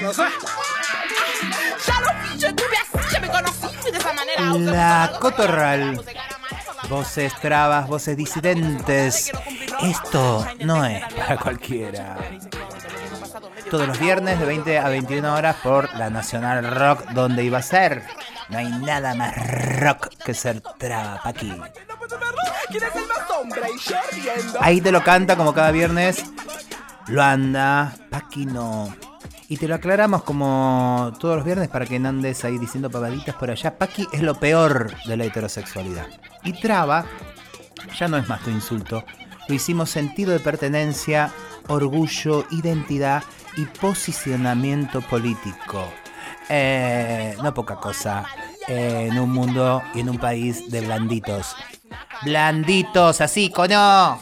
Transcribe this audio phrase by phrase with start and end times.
[4.54, 6.00] La Cotorral.
[6.88, 9.32] Voces trabas, voces disidentes.
[9.82, 12.16] Esto no es para cualquiera.
[13.70, 17.62] Todos los viernes de 20 a 21 horas por la Nacional Rock, donde iba a
[17.62, 18.02] ser.
[18.50, 19.34] No hay nada más
[19.80, 21.52] rock que ser traba, Paqui.
[24.60, 26.24] Ahí te lo canta como cada viernes.
[27.06, 28.94] Lo anda, Paqui no.
[29.54, 33.36] Y te lo aclaramos como todos los viernes para que no andes ahí diciendo pavaditas
[33.36, 33.78] por allá.
[33.78, 36.08] Paqui es lo peor de la heterosexualidad.
[36.42, 37.06] Y traba
[37.96, 39.04] ya no es más tu insulto.
[39.46, 41.30] Lo hicimos sentido de pertenencia,
[41.68, 43.22] orgullo, identidad
[43.56, 45.88] y posicionamiento político.
[46.48, 48.24] Eh, no poca cosa
[48.66, 51.54] eh, en un mundo y en un país de blanditos.
[52.24, 54.18] Blanditos, así, coño.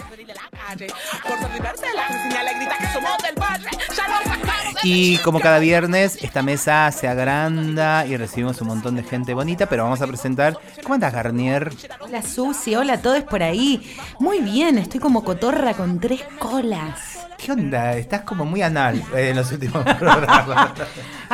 [4.84, 9.66] Y como cada viernes, esta mesa se agranda y recibimos un montón de gente bonita,
[9.66, 10.58] pero vamos a presentar.
[10.82, 11.72] ¿Cómo andas, Garnier?
[12.00, 13.94] Hola, Susi, hola, todos por ahí.
[14.18, 17.20] Muy bien, estoy como cotorra con tres colas.
[17.38, 17.96] ¿Qué onda?
[17.96, 20.72] Estás como muy anal en los últimos programas.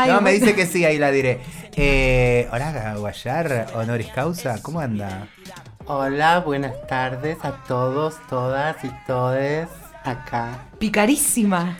[0.06, 1.40] no, me dice que sí, ahí la diré.
[1.74, 5.28] Eh, hola, Guayar, honoris causa, ¿cómo anda?
[5.86, 9.68] Hola, buenas tardes a todos, todas y todes
[10.04, 10.66] acá.
[10.78, 11.76] Picarísima.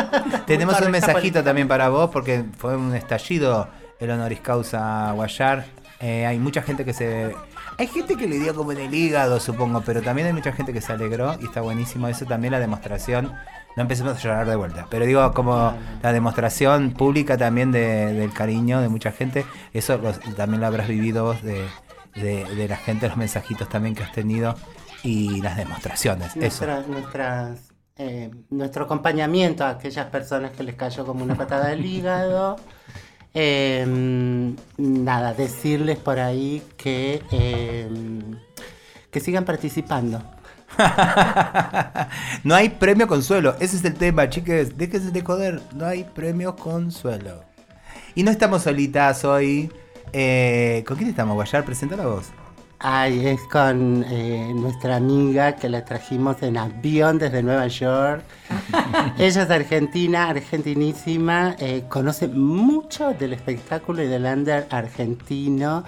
[0.46, 5.64] Tenemos un mensajito también para vos porque fue un estallido el honoris causa Guayar.
[6.00, 7.34] Eh, hay mucha gente que se...
[7.78, 10.72] Hay gente que le dio como en el hígado, supongo, pero también hay mucha gente
[10.72, 13.32] que se alegró y está buenísimo eso también la demostración.
[13.76, 18.82] No empecemos a llorar de vuelta, pero digo como la demostración pública también del cariño
[18.82, 19.98] de mucha gente, eso
[20.36, 21.64] también lo habrás vivido vos de,
[22.14, 24.54] de, la gente, los mensajitos también que has tenido
[25.02, 26.36] y las demostraciones.
[26.36, 32.56] Nuestras eh, nuestro acompañamiento a aquellas personas que les cayó como una patada del hígado.
[33.34, 38.38] Em, nada, decirles por ahí que, em,
[39.10, 40.22] que sigan participando.
[42.44, 44.76] no hay premio consuelo, ese es el tema, chicas.
[44.76, 47.42] Déjense de joder, no hay premio consuelo.
[48.14, 49.72] Y no estamos solitas hoy.
[50.12, 51.64] Eh, ¿Con quién estamos, Guayar?
[51.64, 52.26] Presenta voz.
[52.84, 58.24] Ay, es con eh, nuestra amiga que la trajimos en avión desde Nueva York.
[59.18, 65.84] Ella es argentina, argentinísima, eh, conoce mucho del espectáculo y del under argentino,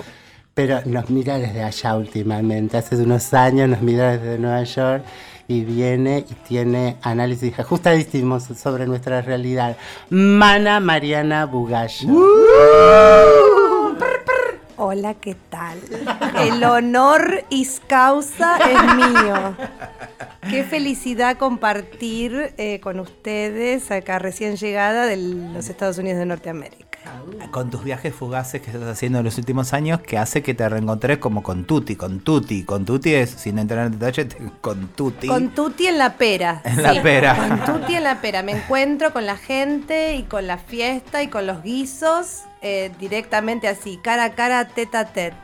[0.54, 2.76] pero nos mira desde allá últimamente.
[2.76, 5.02] Hace unos años nos mira desde Nueva York
[5.48, 9.76] y viene y tiene análisis ajustadísimos sobre nuestra realidad.
[10.10, 12.08] Mana Mariana Bugallo.
[14.96, 15.80] Hola, ¿qué tal?
[16.38, 19.56] El honor y causa es mío.
[20.48, 26.83] Qué felicidad compartir eh, con ustedes acá recién llegada de los Estados Unidos de Norteamérica.
[27.50, 30.68] Con tus viajes fugaces que estás haciendo en los últimos años, que hace que te
[30.68, 32.64] reencontres como con Tuti, con Tuti.
[32.64, 34.28] Con Tuti es, sin entrar en detalle,
[34.60, 35.28] con Tuti.
[35.28, 36.62] Con Tuti en la pera.
[36.64, 37.36] En la pera.
[37.36, 38.42] Con Tuti en la pera.
[38.42, 43.68] Me encuentro con la gente y con la fiesta y con los guisos eh, directamente
[43.68, 45.34] así, cara a cara, teta a tet.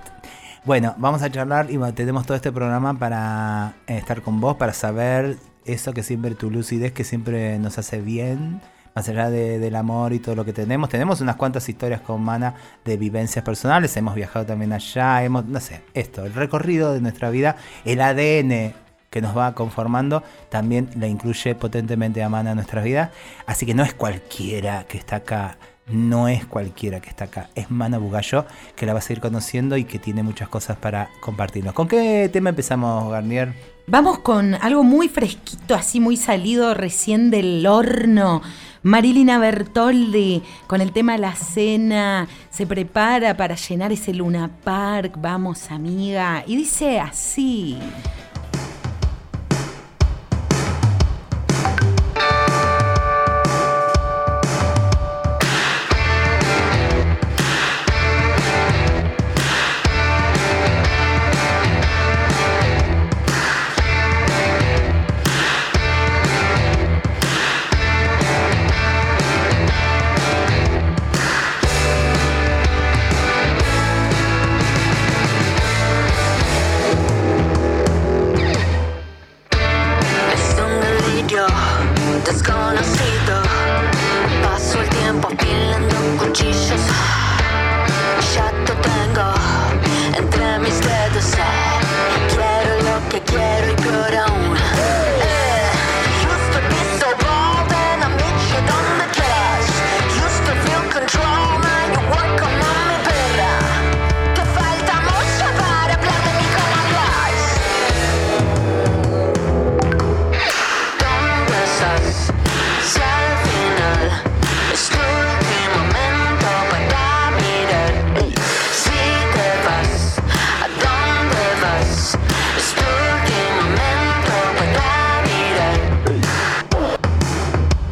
[0.65, 4.73] Bueno, vamos a charlar y tenemos todo este programa para eh, estar con vos, para
[4.73, 8.61] saber eso que siempre tu lucidez, que siempre nos hace bien
[8.95, 10.89] más allá del amor y todo lo que tenemos.
[10.89, 15.61] Tenemos unas cuantas historias con Mana de vivencias personales, hemos viajado también allá, hemos, no
[15.61, 18.75] sé, esto, el recorrido de nuestra vida, el ADN
[19.11, 23.11] que nos va conformando, también la incluye potentemente a Mana en nuestra vida.
[23.45, 25.59] Así que no es cualquiera que está acá,
[25.89, 28.47] no es cualquiera que está acá, es Mana Bugallo,
[28.77, 31.75] que la vas a ir conociendo y que tiene muchas cosas para compartirnos.
[31.75, 33.53] ¿Con qué tema empezamos, Garnier?
[33.89, 38.43] Vamos con algo muy fresquito, así muy salido recién del horno.
[38.83, 45.71] Marilina Bertoldi con el tema La Cena se prepara para llenar ese Luna Park, vamos
[45.71, 47.79] amiga, y dice así.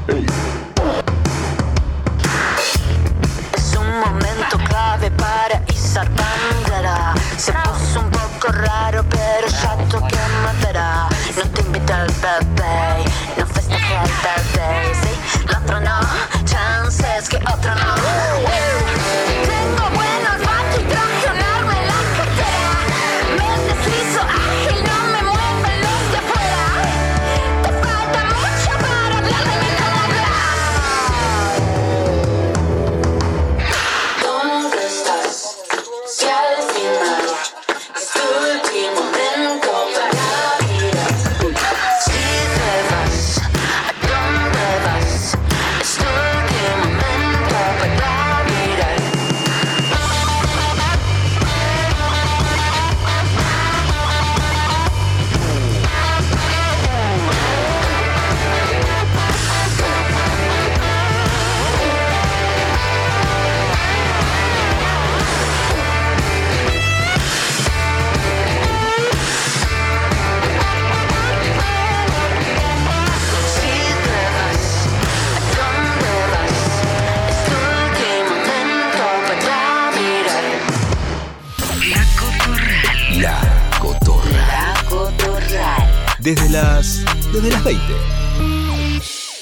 [0.09, 0.38] Peace.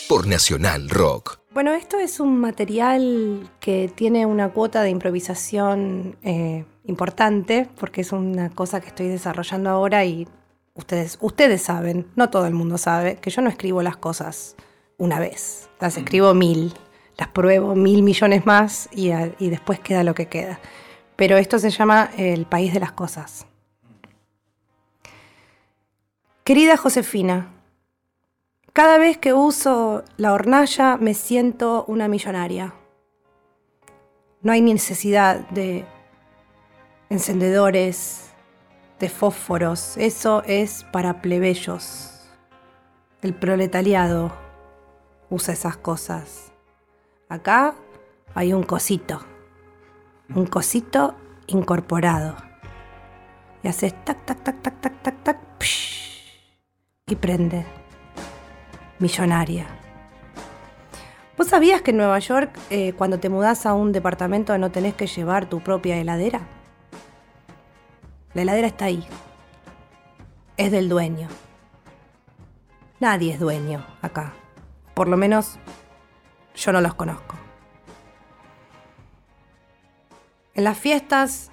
[0.08, 1.38] por Nacional Rock.
[1.52, 8.12] Bueno, esto es un material que tiene una cuota de improvisación eh, importante, porque es
[8.12, 10.26] una cosa que estoy desarrollando ahora y
[10.74, 14.56] ustedes, ustedes saben, no todo el mundo sabe, que yo no escribo las cosas
[14.98, 16.00] una vez, las mm.
[16.00, 16.74] escribo mil,
[17.16, 19.10] las pruebo mil millones más y
[19.48, 20.58] después queda lo que queda.
[21.16, 23.46] Pero esto se llama El País de las Cosas.
[26.44, 27.55] Querida Josefina,
[28.76, 32.74] cada vez que uso la hornalla me siento una millonaria.
[34.42, 35.86] No hay necesidad de
[37.08, 38.32] encendedores,
[39.00, 39.96] de fósforos.
[39.96, 42.20] Eso es para plebeyos.
[43.22, 44.30] El proletariado
[45.30, 46.52] usa esas cosas.
[47.30, 47.74] Acá
[48.34, 49.22] hay un cosito.
[50.34, 51.14] Un cosito
[51.46, 52.36] incorporado.
[53.62, 55.38] Y haces tac, tac, tac, tac, tac, tac, tac.
[55.60, 56.28] psh,
[57.06, 57.85] y prende
[58.98, 59.66] millonaria.
[61.36, 64.94] ¿Vos sabías que en Nueva York, eh, cuando te mudás a un departamento, no tenés
[64.94, 66.40] que llevar tu propia heladera?
[68.32, 69.06] La heladera está ahí.
[70.56, 71.28] Es del dueño.
[73.00, 74.32] Nadie es dueño acá.
[74.94, 75.58] Por lo menos
[76.54, 77.36] yo no los conozco.
[80.54, 81.50] En las fiestas,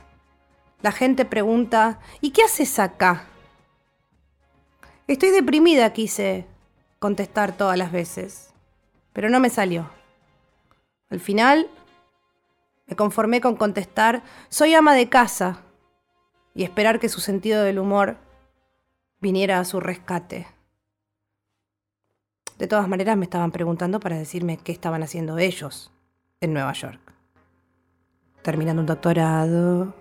[0.81, 3.25] la gente pregunta, ¿y qué haces acá?
[5.07, 6.47] Estoy deprimida, quise
[7.03, 8.53] contestar todas las veces,
[9.11, 9.89] pero no me salió.
[11.09, 11.67] Al final,
[12.85, 15.63] me conformé con contestar, soy ama de casa,
[16.55, 18.15] y esperar que su sentido del humor
[19.19, 20.47] viniera a su rescate.
[22.57, 25.91] De todas maneras, me estaban preguntando para decirme qué estaban haciendo ellos
[26.39, 27.01] en Nueva York.
[28.43, 29.93] Terminando un doctorado,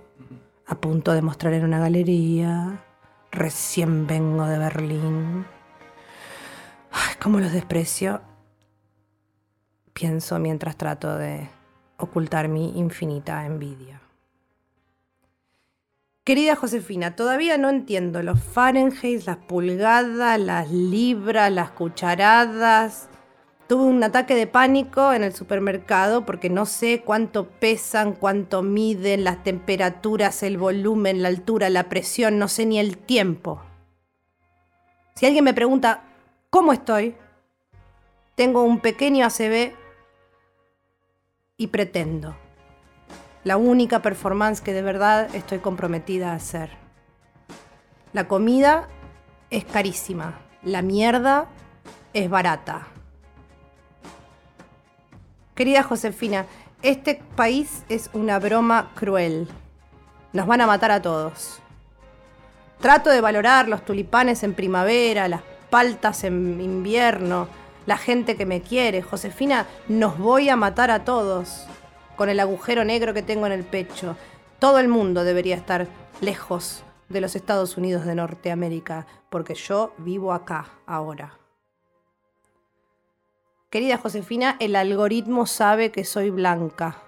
[0.69, 2.81] a punto de mostrar en una galería,
[3.33, 5.62] recién vengo de Berlín.
[6.93, 8.21] Ay, cómo los desprecio.
[9.93, 11.49] Pienso mientras trato de
[11.97, 14.01] ocultar mi infinita envidia.
[16.25, 23.09] Querida Josefina, todavía no entiendo los Fahrenheit, las pulgadas, las libras, las cucharadas.
[23.67, 29.25] Tuve un ataque de pánico en el supermercado porque no sé cuánto pesan, cuánto miden,
[29.25, 33.63] las temperaturas, el volumen, la altura, la presión, no sé ni el tiempo.
[35.17, 36.05] Si alguien me pregunta
[36.53, 37.17] cómo estoy,
[38.35, 39.73] tengo un pequeño ACV
[41.57, 42.37] y pretendo.
[43.43, 46.69] La única performance que de verdad estoy comprometida a hacer.
[48.13, 48.87] La comida
[49.49, 50.41] es carísima.
[50.63, 51.47] La mierda
[52.13, 52.87] es barata.
[55.55, 56.45] Querida Josefina,
[56.83, 59.49] este país es una broma cruel.
[60.35, 61.63] Nos van a matar a todos.
[62.79, 65.41] Trato de valorar los tulipanes en primavera, las
[65.73, 67.49] paltas en invierno,
[67.87, 69.01] la gente que me quiere.
[69.01, 71.67] Josefina, nos voy a matar a todos
[72.15, 74.15] con el agujero negro que tengo en el pecho.
[74.59, 75.87] Todo el mundo debería estar
[76.21, 81.39] lejos de los Estados Unidos de Norteamérica, porque yo vivo acá ahora.
[83.71, 86.99] Querida Josefina, el algoritmo sabe que soy blanca.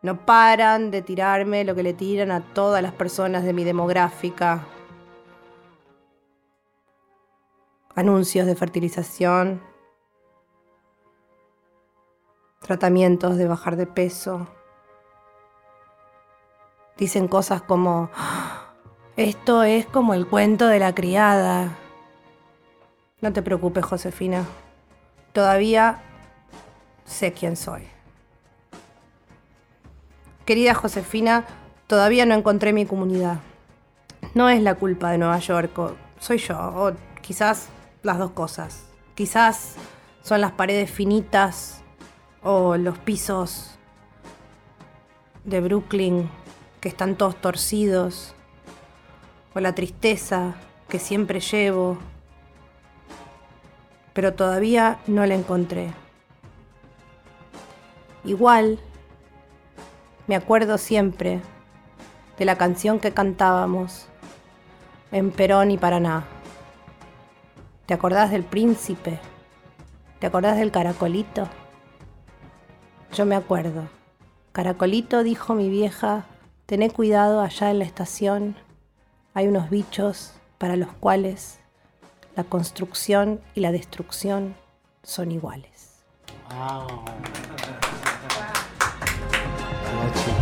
[0.00, 4.66] No paran de tirarme lo que le tiran a todas las personas de mi demográfica.
[7.98, 9.60] Anuncios de fertilización,
[12.60, 14.46] tratamientos de bajar de peso.
[16.96, 18.66] Dicen cosas como, "Ah,
[19.16, 21.76] esto es como el cuento de la criada.
[23.20, 24.44] No te preocupes, Josefina.
[25.32, 26.00] Todavía
[27.04, 27.82] sé quién soy.
[30.44, 31.46] Querida Josefina,
[31.88, 33.40] todavía no encontré mi comunidad.
[34.34, 35.72] No es la culpa de Nueva York,
[36.20, 37.70] soy yo, o quizás
[38.02, 38.84] las dos cosas.
[39.14, 39.74] Quizás
[40.22, 41.82] son las paredes finitas
[42.42, 43.78] o los pisos
[45.44, 46.30] de Brooklyn
[46.80, 48.34] que están todos torcidos,
[49.54, 50.54] o la tristeza
[50.88, 51.98] que siempre llevo,
[54.12, 55.92] pero todavía no la encontré.
[58.24, 58.78] Igual,
[60.26, 61.40] me acuerdo siempre
[62.38, 64.06] de la canción que cantábamos
[65.10, 66.24] en Perón y Paraná.
[67.88, 69.18] ¿Te acordás del príncipe?
[70.18, 71.48] ¿Te acordás del caracolito?
[73.14, 73.88] Yo me acuerdo.
[74.52, 76.26] Caracolito, dijo mi vieja,
[76.66, 78.56] tené cuidado allá en la estación.
[79.32, 81.60] Hay unos bichos para los cuales
[82.36, 84.54] la construcción y la destrucción
[85.02, 86.04] son iguales.
[86.50, 86.88] Wow.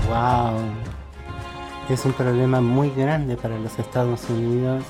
[0.08, 0.60] Wow.
[1.88, 4.82] Es un problema muy grande para los Estados Unidos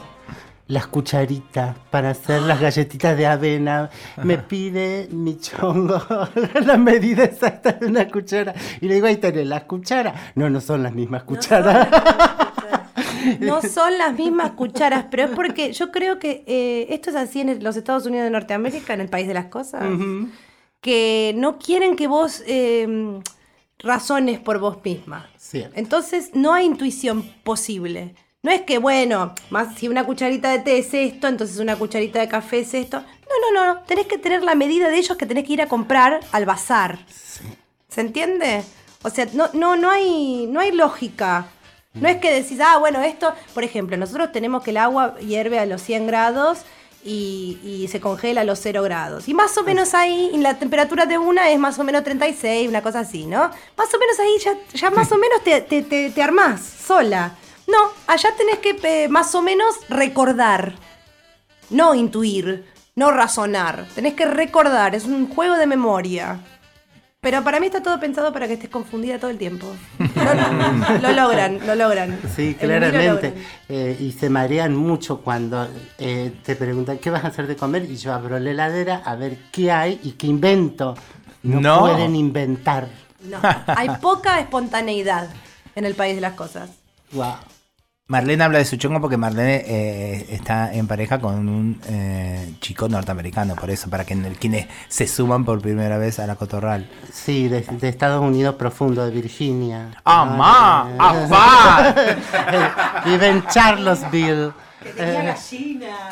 [0.69, 3.91] las cucharitas para hacer las galletitas de avena.
[4.23, 6.01] Me pide mi chongo
[6.65, 8.55] la medida exacta de una cuchara.
[8.81, 10.33] Y le digo, ahí tenés las cucharas.
[10.35, 11.89] No, no son las mismas cucharas.
[13.41, 17.41] No son las mismas cucharas, pero es porque yo creo que eh, esto es así
[17.41, 19.85] en los Estados Unidos de Norteamérica, en el país de las cosas,
[20.81, 23.21] que no quieren que vos eh,
[23.79, 25.29] razones por vos misma.
[25.37, 25.77] Cierto.
[25.77, 28.15] Entonces no hay intuición posible.
[28.47, 32.21] No es que, bueno, más si una cucharita de té es esto, entonces una cucharita
[32.21, 32.99] de café es esto.
[33.01, 33.81] No, no, no.
[33.81, 37.01] Tenés que tener la medida de ellos que tenés que ir a comprar al bazar.
[37.89, 38.63] ¿Se entiende?
[39.03, 41.49] O sea, no, no, no, hay, no hay lógica.
[41.95, 45.59] No es que decís, ah, bueno, esto, por ejemplo, nosotros tenemos que el agua hierve
[45.59, 46.61] a los 100 grados
[47.05, 49.29] y, y se congela a los 0 grados.
[49.29, 52.69] Y más o menos ahí, y la temperatura de una es más o menos 36,
[52.69, 53.51] una cosa así, ¿no?
[53.77, 57.35] Más o menos ahí ya, ya más o menos te, te, te, te armás sola.
[57.67, 60.75] No, allá tenés que eh, más o menos recordar,
[61.71, 63.87] no intuir, no razonar.
[63.95, 66.41] Tenés que recordar, es un juego de memoria.
[67.21, 69.67] Pero para mí está todo pensado para que estés confundida todo el tiempo.
[69.99, 72.21] Lo, lo logran, lo logran.
[72.37, 73.09] Sí, claramente.
[73.31, 73.35] logran.
[73.69, 75.67] Eh, y se marean mucho cuando
[75.99, 79.17] eh, te preguntan qué vas a hacer de comer y yo abro la heladera a
[79.17, 80.95] ver qué hay y qué invento.
[81.43, 81.81] No, No.
[81.81, 82.87] pueden inventar.
[83.23, 85.29] No, hay poca espontaneidad
[85.75, 86.71] en el país de las cosas.
[87.11, 87.35] Wow.
[88.09, 92.89] Marlene habla de su chongo porque Marlene eh, está en pareja con un eh, chico
[92.89, 96.89] norteamericano, por eso, para que quienes se suman por primera vez a la cotorral.
[97.13, 99.91] Sí, de, de Estados Unidos profundo, de Virginia.
[100.05, 100.89] ¡Amá!
[101.01, 103.03] Ah, ¡Apá!
[103.05, 104.53] Vive en Charlottesville.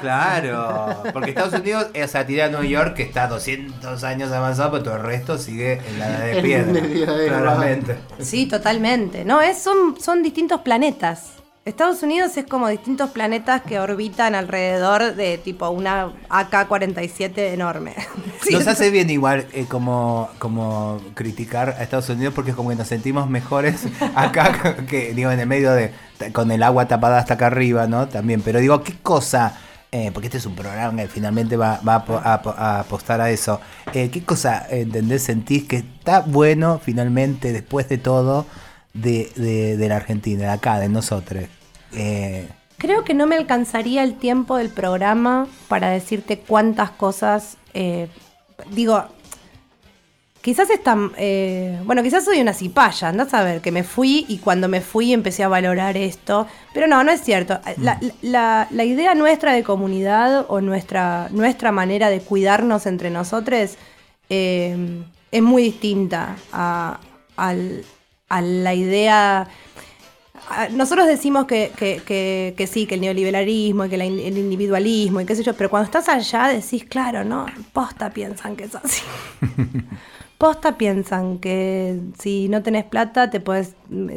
[0.01, 4.73] Claro, porque Estados Unidos, o sea, tira a Nueva York, que está 200 años avanzado,
[4.73, 6.73] pero todo el resto sigue en la edad de En piedra.
[6.73, 7.97] de- claramente.
[8.19, 9.25] Sí, totalmente.
[9.25, 11.35] No, es, son, son distintos planetas.
[11.65, 17.95] Estados Unidos es como distintos planetas que orbitan alrededor de tipo una AK-47 enorme.
[18.43, 22.69] Sí, Nos hace bien igual eh, como, como criticar a Estados Unidos porque es como
[22.69, 25.93] que nos sentimos mejores acá que digo en el medio de
[26.33, 28.07] con el agua tapada hasta acá arriba, ¿no?
[28.09, 29.57] También, pero digo, ¿qué cosa?
[29.95, 33.31] eh, porque este es un programa que finalmente va, va a, a a apostar a
[33.31, 33.61] eso.
[33.93, 38.45] Eh, ¿Qué cosa, entendés, sentís que está bueno finalmente, después de todo,
[38.95, 41.45] de, de, de la Argentina, de acá, de nosotros?
[41.93, 42.49] Eh,
[42.79, 47.57] Creo que no me alcanzaría el tiempo del programa para decirte cuántas cosas.
[47.75, 48.09] eh,
[48.71, 49.05] digo,
[50.43, 51.13] quizás están.
[51.17, 54.81] eh, bueno, quizás soy una cipaya, andás a ver, que me fui y cuando me
[54.81, 56.47] fui empecé a valorar esto.
[56.75, 57.59] Pero no, no es cierto.
[57.79, 63.77] La, la- la idea nuestra de comunidad o nuestra, nuestra manera de cuidarnos entre nosotros
[64.29, 64.77] eh,
[65.31, 66.99] es muy distinta a,
[67.37, 67.85] al-
[68.29, 69.49] a la idea.
[70.73, 75.21] Nosotros decimos que, que- que- que sí, que el neoliberalismo y que la el individualismo
[75.21, 77.47] y qué sé yo, pero cuando estás allá decís, claro, ¿no?
[77.73, 79.03] Posta piensan que es así.
[80.39, 83.75] Posta piensan que si no tenés plata te puedes,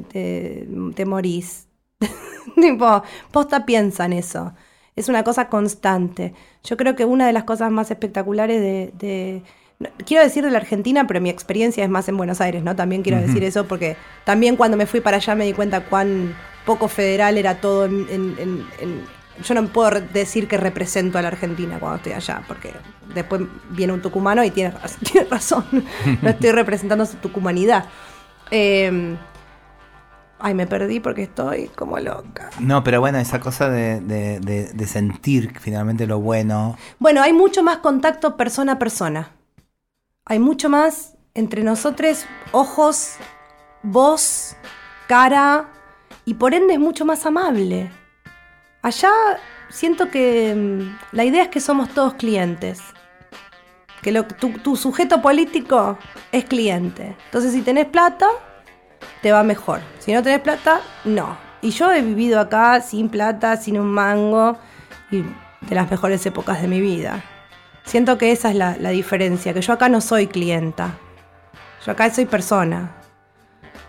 [0.10, 1.68] te, te morís.
[2.62, 4.54] tipo, posta piensan eso.
[4.96, 6.34] Es una cosa constante.
[6.64, 9.44] Yo creo que una de las cosas más espectaculares de,
[10.06, 12.76] quiero decir de la Argentina, pero mi experiencia es más en Buenos Aires, ¿no?
[12.76, 16.36] También quiero decir eso porque también cuando me fui para allá me di cuenta cuán
[16.66, 21.22] poco federal era todo en- en- en- en- yo no puedo decir que represento a
[21.22, 22.72] la Argentina cuando estoy allá, porque
[23.14, 25.64] después viene un tucumano y tiene, raz- tiene razón.
[26.24, 27.86] no estoy representando su tucumanidad.
[28.50, 29.16] Eh,
[30.40, 32.50] ay, me perdí porque estoy como loca.
[32.60, 36.76] no, pero bueno, esa cosa de, de- de- de sentir finalmente lo bueno.
[36.98, 39.30] Bueno, hay mucho más contacto persona a persona.
[40.30, 43.16] Hay mucho más entre nosotros, ojos,
[43.84, 44.56] voz,
[45.08, 45.70] cara,
[46.26, 47.90] y por ende es mucho más amable.
[48.82, 49.10] Allá
[49.70, 52.82] siento que mm, la idea es que somos todos clientes.
[54.02, 55.98] Que lo- tu, tu sujeto político
[56.32, 57.16] es cliente.
[57.26, 58.28] Entonces, si tenés plata,
[59.22, 59.80] te va mejor.
[60.00, 61.38] Si no tenés plata, no.
[61.62, 64.58] Y yo he vivido acá sin plata, sin un mango,
[65.12, 67.24] y de las mejores épocas de mi vida.
[67.88, 70.98] Siento que esa es la, la diferencia, que yo acá no soy clienta.
[71.86, 72.92] Yo acá soy persona.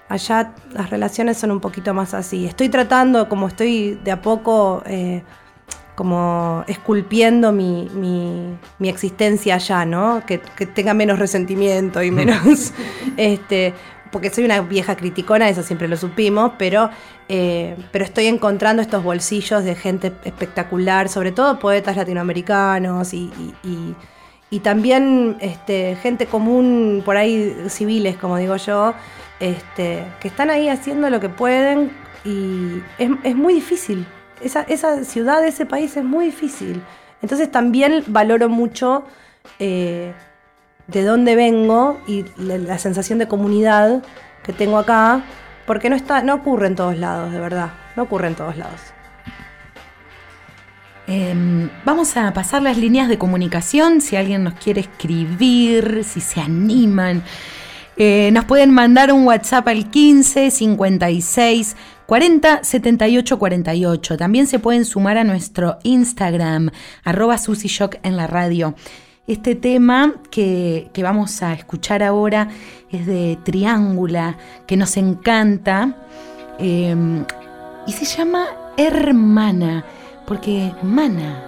[0.09, 2.47] Allá las relaciones son un poquito más así.
[2.47, 5.23] Estoy tratando, como estoy de a poco, eh,
[5.97, 10.23] como esculpiendo mi, mi- mi existencia allá, ¿no?
[10.25, 12.73] Que, que tenga menos resentimiento y menos,
[13.17, 13.75] este,
[14.11, 16.91] porque soy una vieja criticona, eso siempre lo supimos, pero,
[17.29, 23.31] eh, pero estoy encontrando estos bolsillos de gente espectacular, sobre todo poetas latinoamericanos y,
[23.63, 23.95] y-
[24.61, 28.95] también este, gente común, por ahí civiles, como digo yo,
[29.41, 31.91] este, que están ahí haciendo lo que pueden
[32.25, 34.07] y es, es muy difícil.
[34.43, 36.83] esa, esa ciudad, ese país es muy difícil.
[37.23, 39.05] Entonces también valoro mucho
[39.59, 40.13] eh,
[40.89, 44.03] de dónde vengo y la, sensación de comunidad
[44.43, 45.23] que tengo acá,
[45.67, 48.81] porque no, está, no ocurre en todos lados, de verdad, no ocurre en todos lados.
[51.07, 56.41] Em, vamos a pasar las líneas de comunicación, si alguien nos quiere escribir, si se
[56.41, 57.23] animan.
[57.97, 64.17] Eh, nos pueden mandar un WhatsApp al 15 56 40 78 48.
[64.17, 66.71] También se pueden sumar a nuestro Instagram,
[67.05, 67.37] arroba
[68.03, 68.75] en la radio.
[69.29, 72.49] Este tema que, que vamos a escuchar ahora
[72.91, 75.95] es de Triángula, que nos encanta,
[76.59, 77.25] em,
[77.87, 78.47] y se llama
[78.79, 79.85] Hermana
[80.29, 81.43] porque mana,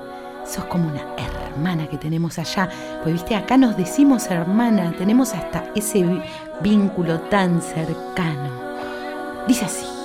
[0.46, 2.68] sos como una hermana que tenemos allá.
[3.02, 6.04] Pues viste, acá nos decimos hermana, tenemos hasta ese
[6.62, 8.50] vínculo tan cercano.
[9.46, 9.99] Dice así.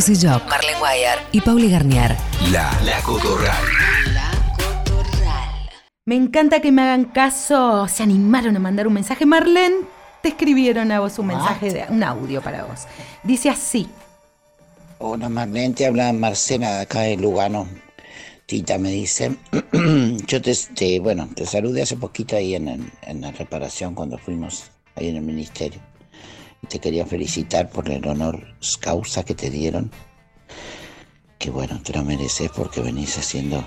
[0.00, 2.14] Susy Job, Marlene Guayar y Pauli Garnier.
[2.52, 3.64] La, la Cotorral.
[6.06, 7.88] Me encanta que me hagan caso.
[7.88, 9.26] Se animaron a mandar un mensaje.
[9.26, 9.74] Marlene,
[10.22, 12.82] te escribieron a vos un mensaje, de, un audio para vos.
[13.24, 13.88] Dice así.
[14.98, 17.66] Hola Marlene, te habla Marcela de acá de Lugano.
[18.46, 19.34] Tita me dice,
[20.28, 25.08] yo te, te- bueno, te saludé hace poquito ahí en la reparación cuando fuimos ahí
[25.08, 25.80] en el ministerio.
[26.68, 29.90] Te quería felicitar por el honor causa que te dieron.
[31.38, 33.64] Que bueno, te lo mereces porque venís haciendo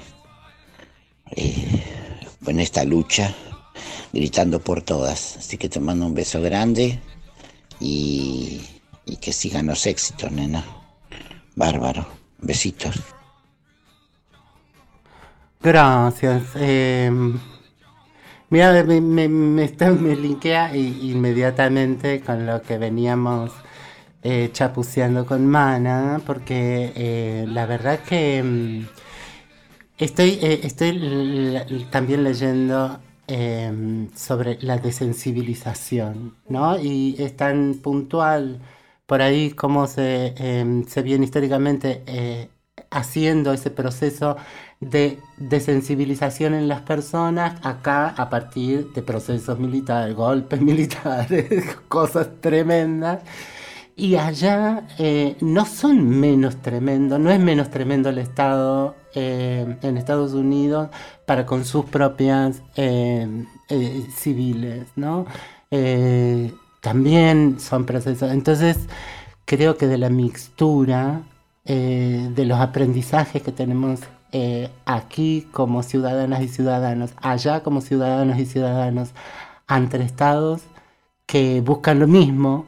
[1.32, 1.84] eh,
[2.46, 3.34] en esta lucha,
[4.12, 5.38] gritando por todas.
[5.38, 7.00] Así que te mando un beso grande
[7.80, 8.62] y,
[9.06, 10.66] y que sigan los éxitos, nena.
[11.56, 12.06] Bárbaro.
[12.40, 13.00] Besitos.
[15.62, 16.44] Gracias.
[16.56, 17.12] eh,
[18.52, 23.52] mira, me, me, me, está- me linkea i- inmediatamente con lo que veníamos
[24.24, 28.86] eh, chapuceando con Mana, porque eh, la verdad que mm,
[29.98, 36.80] estoy, eh, estoy también leyendo eh, sobre la desensibilización, ¿no?
[36.80, 38.60] Y es tan puntual
[39.06, 42.50] por ahí cómo se, eh, se viene históricamente eh,
[42.90, 44.38] haciendo ese proceso
[44.82, 53.24] de desensibilización en las personas, acá a partir de procesos militares, golpes militares, cosas tremendas.
[53.96, 59.98] Y allá eh, no son menos tremendos, no es menos tremendo el Estado eh, en
[59.98, 60.90] Estados Unidos
[61.26, 65.26] para con sus propias eh, eh, civiles, ¿no?
[66.82, 68.32] También son procesos.
[68.32, 68.78] Entonces,
[69.46, 71.22] creo que de la mixtura,
[71.66, 78.46] de los aprendizajes que tenemos eh, aquí como ciudadanas y ciudadanos, allá como ciudadanos y
[78.46, 79.12] ciudadanos,
[79.70, 80.62] entre estados
[81.26, 82.66] que buscan lo mismo,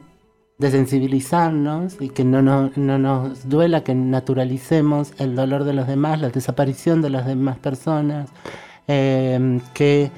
[0.58, 5.86] de sensibilizarnos y que no, nos- no nos duela que naturalicemos el dolor de los
[5.88, 8.30] demás, la desaparición de las demás personas,
[8.88, 10.10] eh, que,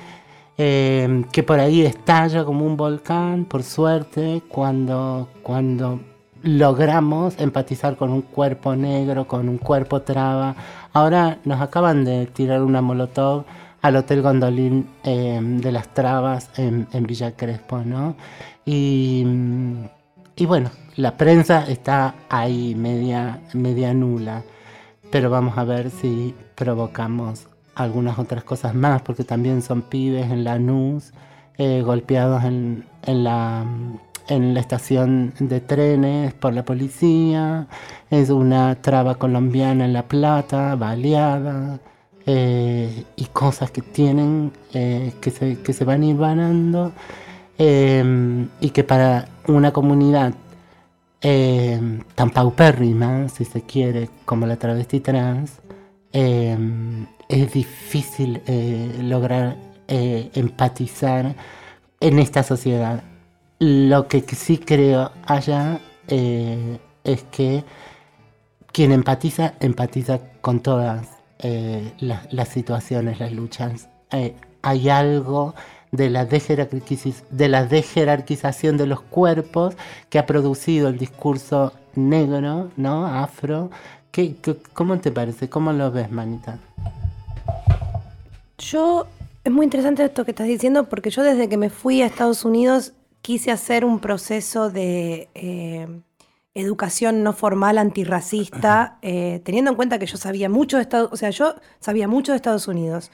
[0.59, 6.01] eh, que por ahí estalla como un volcán, por suerte, cuando, cuando
[6.43, 10.55] logramos empatizar con un cuerpo negro, con un cuerpo traba.
[10.97, 13.45] Ahora nos acaban de tirar una molotov
[13.83, 18.17] al Hotel Gondolín eh, de las Trabas en, Villa Crespo, ¿no?
[18.65, 19.23] Y,
[20.37, 24.43] y bueno, la prensa está ahí media, media nula,
[25.13, 30.45] pero vamos a ver si provocamos algunas otras cosas más, porque también son pibes en
[30.45, 31.13] la NUS,
[31.59, 33.67] eh, golpeados en, en la,
[34.29, 37.69] en la estación de trenes por la policía,
[38.11, 41.81] es una traba colombiana en La Plata, baleada,
[42.27, 46.93] eh, y cosas que tienen, eh, que, se, que se van hilvanando,
[47.59, 50.35] eh, y que para una comunidad
[52.15, 55.61] tan paupérrima, si se quiere, como la travesti trans,
[56.13, 58.41] es difícil
[59.01, 59.57] lograr
[59.89, 61.35] empatizar
[61.99, 63.03] en esta sociedad.
[63.59, 67.65] Lo que sí creo allá eh, es que
[68.73, 71.07] quien empatiza, empatiza con todas
[71.39, 73.89] eh, las, situaciones, las luchas.
[74.13, 75.55] Eh, hay algo
[75.91, 79.75] de la, de la dejerarquización de los cuerpos
[80.11, 83.07] que ha producido el discurso negro, ¿no?
[83.07, 83.71] Afro.
[84.11, 85.49] ¿Qué, qué- cómo te parece?
[85.49, 86.59] ¿Cómo lo ves, Manita?
[88.59, 89.07] Yo,
[89.45, 92.45] es muy interesante esto que estás diciendo porque yo desde que me fui a Estados
[92.45, 92.93] Unidos
[93.27, 95.89] quise hacer un proceso de eh,
[96.55, 101.17] educación no formal antirracista, eh, teniendo en cuenta que yo sabía mucho de Estados o
[101.17, 103.11] sea, yo sabía mucho de Estados Unidos.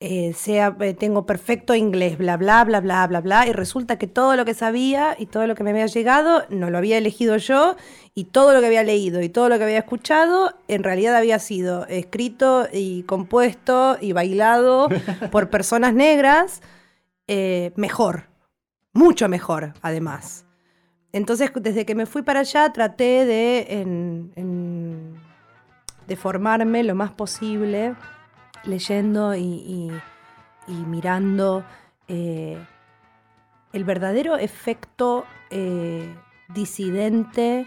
[0.00, 4.06] Eh, sea, eh, tengo perfecto inglés, bla, bla, bla, bla, bla, bla, y resulta que
[4.06, 7.36] todo lo que sabía y todo lo que me había llegado no lo había elegido
[7.36, 7.76] yo,
[8.14, 11.38] y todo lo que había leído y todo lo que había escuchado en realidad había
[11.38, 14.88] sido escrito y compuesto y bailado
[15.30, 16.62] por personas negras,
[17.76, 18.29] mejor,
[18.92, 20.44] mucho mejor además.
[21.12, 25.20] Entonces, desde que me fui para allá, traté de, en-
[26.06, 27.94] de formarme lo más posible,
[28.64, 29.90] leyendo y,
[30.68, 31.64] mirando
[32.08, 32.58] eh,
[33.72, 36.12] el verdadero efecto eh,
[36.48, 37.66] disidente,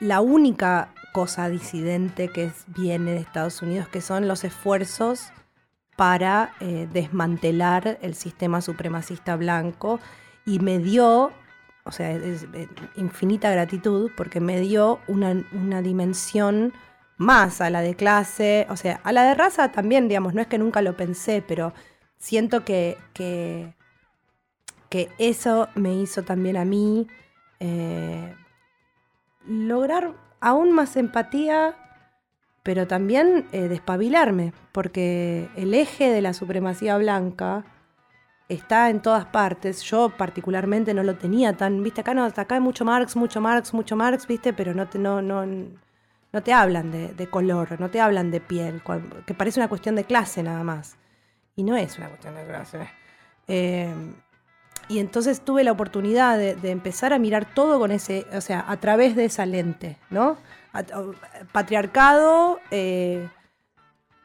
[0.00, 5.30] la única cosa disidente que viene de Estados Unidos, que son los esfuerzos
[6.02, 10.00] para eh, desmantelar el sistema supremacista blanco
[10.44, 11.30] y me dio,
[11.84, 12.18] o sea,
[12.96, 16.72] infinita gratitud porque me dio una, una dimensión
[17.18, 20.48] más a la de clase, o sea, a la de raza también, digamos, no es
[20.48, 21.72] que nunca lo pensé, pero
[22.18, 23.72] siento que, que,
[24.88, 27.06] que eso me hizo también a mí
[27.60, 28.34] eh,
[29.46, 31.76] lograr aún más empatía,
[32.62, 37.64] pero también eh, despabilarme, porque el eje de la supremacía blanca
[38.48, 39.82] está en todas partes.
[39.82, 43.74] Yo particularmente no lo tenía tan, viste, acá no, acá hay mucho Marx, mucho Marx,
[43.74, 47.90] mucho Marx, viste, pero no te, no, no, no te hablan de, de color, no
[47.90, 48.82] te hablan de piel,
[49.26, 50.96] que parece una cuestión de clase nada más.
[51.56, 52.88] Y no es una cuestión de clase.
[53.48, 53.92] Eh,
[54.88, 58.64] y entonces tuve la oportunidad de, de empezar a mirar todo con ese, o sea,
[58.68, 60.36] a través de esa lente, ¿no?
[61.52, 63.28] Patriarcado, eh,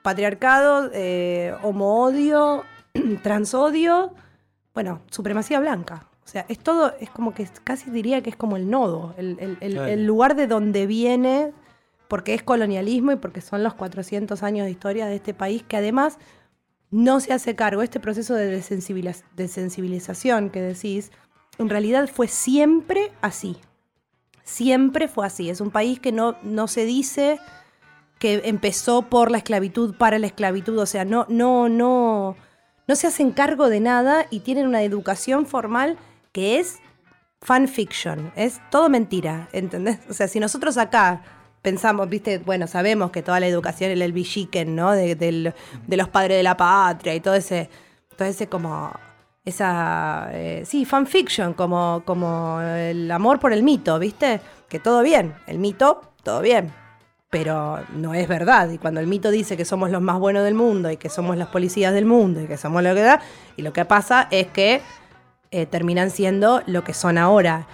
[0.01, 2.63] patriarcado, eh, homo-odio,
[3.23, 4.13] transodio,
[4.73, 6.07] bueno, supremacía blanca.
[6.23, 9.37] O sea, es todo, es como que casi diría que es como el nodo, el,
[9.39, 9.87] el- el- Claro.
[9.91, 11.53] el lugar de donde viene,
[12.07, 15.77] porque es colonialismo y porque son los 400 años de historia de este país, que
[15.77, 16.17] además
[16.91, 17.81] no se hace cargo.
[17.81, 21.11] Este proceso de desensibiliz- desensibilización que decís,
[21.57, 23.57] en realidad fue siempre así.
[24.47, 25.49] Siempre fue así.
[25.49, 27.37] Es un país que no, no se dice
[28.17, 30.77] que empezó por la esclavitud, para la esclavitud.
[30.79, 32.37] O sea, no, no, no,
[32.87, 35.97] no se hacen cargo de nada y tienen una educación formal
[36.31, 36.77] que es
[37.41, 38.31] fanfiction.
[38.37, 39.99] Es todo mentira, ¿entendés?
[40.09, 41.21] O sea, si nosotros acá
[41.61, 44.91] pensamos, viste, bueno, sabemos que toda la educación es el bichiken, ¿no?
[44.93, 45.53] De, del-
[45.87, 47.69] de los padres de la patria y todo ese,
[48.15, 48.93] todo ese como,
[49.47, 54.41] esa, eh, sí, fanfiction, como, como el amor por el mito, ¿viste?
[54.67, 56.73] Que todo bien, el mito, todo bien,
[57.29, 58.69] pero no es verdad.
[58.71, 61.37] Y cuando el mito dice que somos los más buenos del mundo y que somos
[61.37, 63.21] las policías del mundo y que somos lo que da,
[63.55, 64.81] y lo que pasa es que
[65.51, 67.67] eh, terminan siendo lo que son ahora.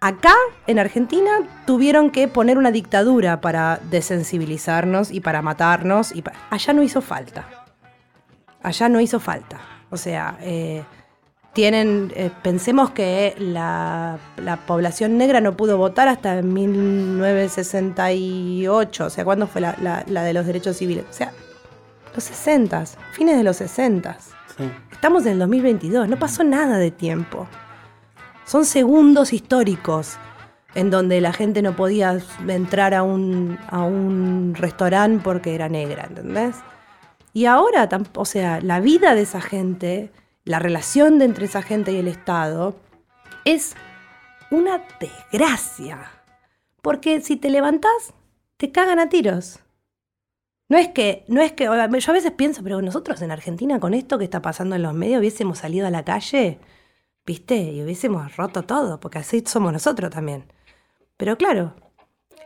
[0.00, 0.32] Acá,
[0.66, 1.30] en Argentina,
[1.66, 6.14] tuvieron que poner una dictadura para desensibilizarnos y para matarnos.
[6.16, 7.46] Y Allá no hizo falta.
[8.62, 9.60] Allá no hizo falta.
[9.90, 10.84] O sea, eh,
[11.52, 19.06] tienen, eh, pensemos que la, la población negra no pudo votar hasta 1968.
[19.06, 21.04] O sea, ¿cuándo fue la, la- la de los derechos civiles?
[21.10, 21.32] O sea,
[22.14, 24.16] los 60, fines de los 60.
[24.56, 24.70] Sí.
[24.92, 27.46] Estamos en el 2022, no pasó nada de tiempo.
[28.44, 30.16] Son segundos históricos
[30.74, 36.06] en donde la gente no podía entrar a un, a un restaurante porque era negra,
[36.08, 36.56] ¿entendés?
[37.32, 40.10] Y ahora, o sea, la vida de esa gente,
[40.48, 42.74] la relación de entre esa gente y el Estado,
[43.44, 43.74] es
[44.50, 46.10] una desgracia.
[46.80, 48.14] Porque si te levantás,
[48.56, 49.60] te cagan a tiros.
[50.70, 53.92] No es que, no es que, yo a veces pienso, pero nosotros en Argentina con
[53.94, 56.58] esto que está pasando en los medios hubiésemos salido a la calle,
[57.26, 57.56] ¿viste?
[57.56, 60.44] Y hubiésemos roto todo, porque así somos nosotros también.
[61.18, 61.74] Pero claro,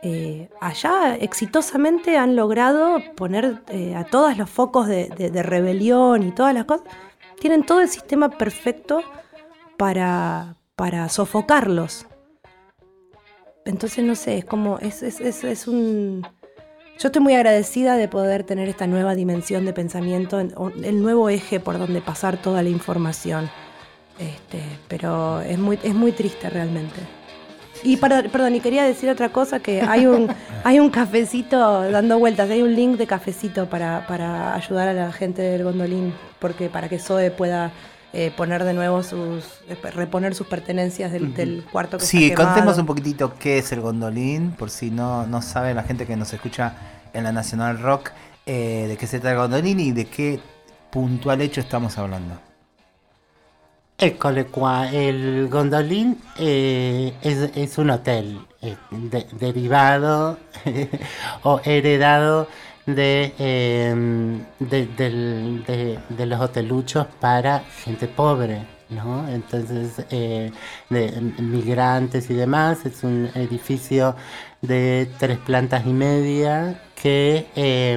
[0.01, 6.23] eh, allá exitosamente han logrado poner eh, a todos los focos de, de- de rebelión
[6.23, 6.85] y todas las cosas,
[7.39, 9.01] tienen todo el sistema perfecto
[9.77, 12.07] para, para sofocarlos.
[13.65, 16.25] Entonces, no sé, es como, es, es, es, es un...
[16.99, 21.59] Yo estoy muy agradecida de poder tener esta nueva dimensión de pensamiento, el nuevo eje
[21.59, 23.49] por donde pasar toda la información.
[24.19, 26.99] Este, pero es muy, es muy triste realmente.
[27.83, 30.27] Y para- perdón, y quería decir otra cosa, que hay un,
[30.63, 35.11] hay un cafecito dando vueltas, hay un link de cafecito para, para ayudar a la
[35.11, 37.71] gente del gondolín, porque para que Zoe pueda
[38.13, 39.45] eh, poner de nuevo sus,
[39.95, 43.81] reponer sus pertenencias del, del cuarto que Sí, está contemos un poquitito qué es el
[43.81, 46.73] gondolín, por si no, no sabe la gente que nos escucha
[47.13, 48.11] en la Nacional Rock,
[48.45, 50.39] eh, de qué se trata el gondolín y de qué
[50.91, 52.35] puntual hecho estamos hablando.
[53.97, 60.37] École qua, el gondolín eh, es, un hotel eh, de- derivado
[61.43, 62.47] o heredado
[62.85, 63.95] de, eh,
[64.59, 69.27] de, los hoteluchos para gente pobre, ¿no?
[69.29, 70.51] Entonces, eh,
[70.89, 74.15] de migrantes y demás, es un edificio
[74.63, 77.93] de tres plantas y media que eh,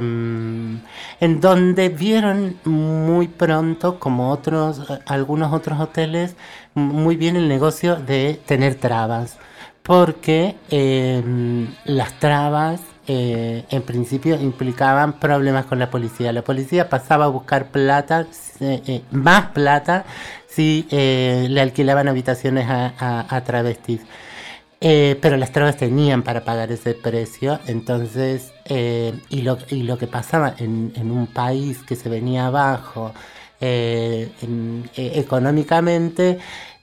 [1.20, 6.36] en donde vieron muy pronto como otros algunos otros hoteles
[6.74, 9.38] muy bien el negocio de tener trabas.
[9.82, 11.22] Porque eh,
[11.84, 16.32] las trabas eh, en principio implicaban problemas con la policía.
[16.32, 18.26] La policía pasaba a buscar plata
[18.60, 20.04] eh, eh, más plata
[20.48, 24.00] si eh, le alquilaban habitaciones a, a- a travestis
[24.80, 29.96] eh, pero las trabas tenían para pagar ese precio, entonces, eh, y, lo, y lo
[29.96, 33.12] que pasaba en, un país que se venía abajo
[33.60, 36.38] eh, eh, económicamente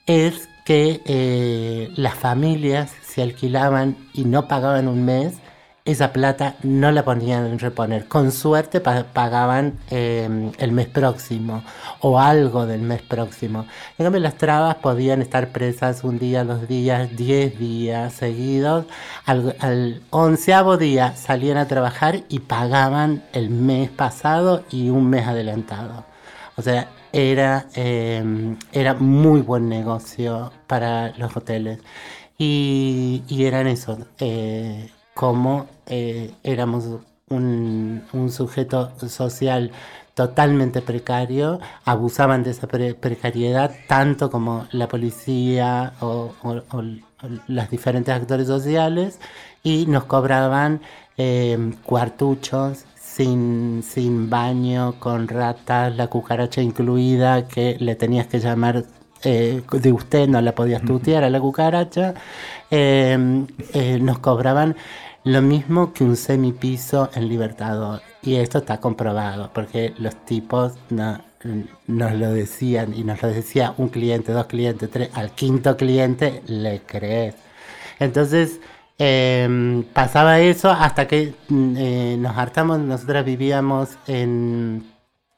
[0.06, 5.34] es que las familias se alquilaban y no pagaban un mes
[5.84, 8.08] esa plata no la ponían en reponer.
[8.08, 11.62] Con suerte pa- pagaban eh, el mes próximo
[12.00, 13.66] o algo del mes próximo.
[13.98, 18.86] En las trabas podían estar presas un día, dos días, diez días seguidos.
[19.26, 25.26] Al, al onceavo día salían a trabajar y pagaban el mes pasado y un mes
[25.26, 26.04] adelantado.
[26.56, 31.80] O sea, era, eh, era muy buen negocio para los hoteles.
[32.38, 36.84] Y, eran eso, eh, como eh, éramos
[37.28, 39.70] un, un sujeto social
[40.14, 47.28] totalmente precario, abusaban de esa pre- precariedad tanto como la policía o, o- o- o
[47.48, 49.18] los diferentes actores sociales
[49.62, 50.80] y nos cobraban
[51.16, 58.84] eh, cuartuchos sin, sin baño, con ratas, la cucaracha incluida, que le tenías que llamar
[59.24, 62.14] eh, de usted, no la podías tutear a la cucaracha.
[62.70, 64.76] Eh, eh, nos cobraban
[65.24, 68.02] lo mismo que un semipiso en Libertador.
[68.22, 71.20] Y esto está comprobado, porque los tipos no-
[71.86, 76.42] nos lo decían, y nos lo decía un cliente, dos clientes, tres, al quinto cliente
[76.46, 77.34] le crees.
[77.98, 78.60] Entonces,
[78.98, 84.84] eh, pasaba eso hasta que mm, eh, nos hartamos, nosotras vivíamos en,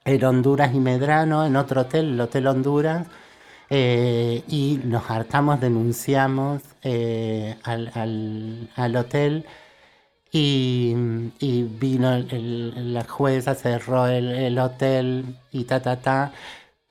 [0.05, 3.07] en Honduras y Medrano, en otro hotel, el Hotel Honduras,
[3.71, 9.47] eh, y nos hartamos, denunciamos eh, al, al- hotel.
[10.33, 10.95] Y,
[11.81, 16.33] vino el- la jueza, cerró el, el hotel y ta, ta, ta.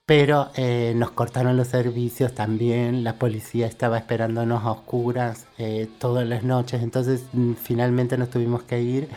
[0.05, 5.47] Pero eh, nos cortaron los servicios también, la policía estaba esperándonos a oscuras
[5.99, 9.09] todas las noches, entonces mm, finalmente nos tuvimos que ir.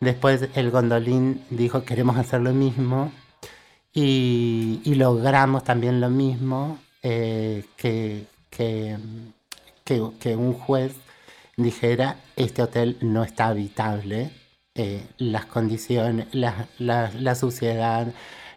[0.00, 3.12] Después el gondolín dijo queremos hacer lo mismo
[3.92, 8.96] y logramos también lo mismo, eh, que, que,
[9.84, 10.94] que, un juez
[11.56, 14.30] dijera este hotel no está habitable,
[14.74, 18.08] eh, las condiciones, la, la, suciedad,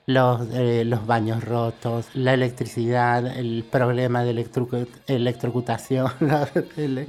[0.05, 6.11] los, eh, los baños rotos, la electricidad, el problema de electru- electrocutación,
[6.77, 7.05] el-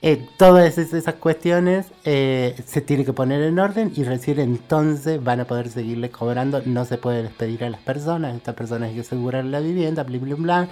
[0.00, 5.40] eh, todas esas, cuestiones eh, se tiene que poner en orden y recién entonces van
[5.40, 6.62] a poder seguirle cobrando.
[6.64, 10.18] No se puede despedir a las personas, estas personas hay que asegurar la vivienda, bla,
[10.18, 10.68] bla, bla.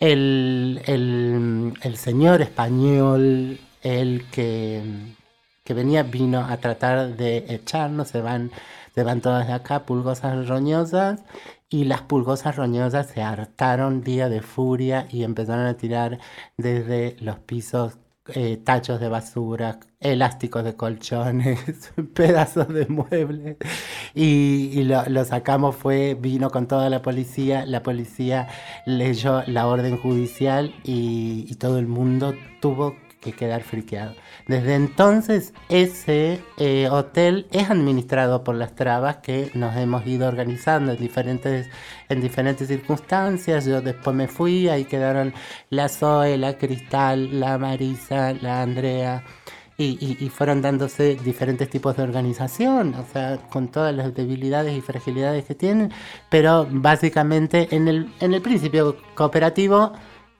[0.00, 4.82] El, el, el señor español, el que,
[5.64, 8.50] que venía, vino a tratar de echarnos, se van,
[8.94, 11.22] se van todas de acá, pulgosas roñosas,
[11.68, 16.18] y las pulgosas roñosas se hartaron día de furia y empezaron a tirar
[16.56, 17.98] desde los pisos
[18.34, 23.56] eh, tachos de basura, elásticos de colchones, pedazos de muebles.
[24.14, 28.48] Y, y lo, lo sacamos, fue, vino con toda la policía, la policía
[28.86, 34.14] leyó la orden judicial y, y todo el mundo tuvo que quedar friqueado.
[34.46, 40.92] Desde entonces ese eh, hotel es administrado por las trabas que nos hemos ido organizando
[40.92, 41.68] en diferentes,
[42.08, 43.64] en diferentes circunstancias.
[43.66, 45.34] Yo después me fui, ahí quedaron
[45.70, 49.24] la Zoe, la Cristal, la Marisa, la Andrea.
[49.80, 55.44] Y, fueron dándose diferentes tipos de organización, o sea, con todas las debilidades y fragilidades
[55.44, 55.92] que tienen,
[56.28, 59.92] pero básicamente en el, en el principio cooperativo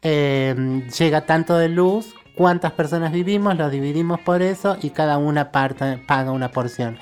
[0.03, 5.51] eh, llega tanto de luz, cuántas personas vivimos, lo dividimos por eso y cada una
[5.51, 6.99] parte, paga una porción.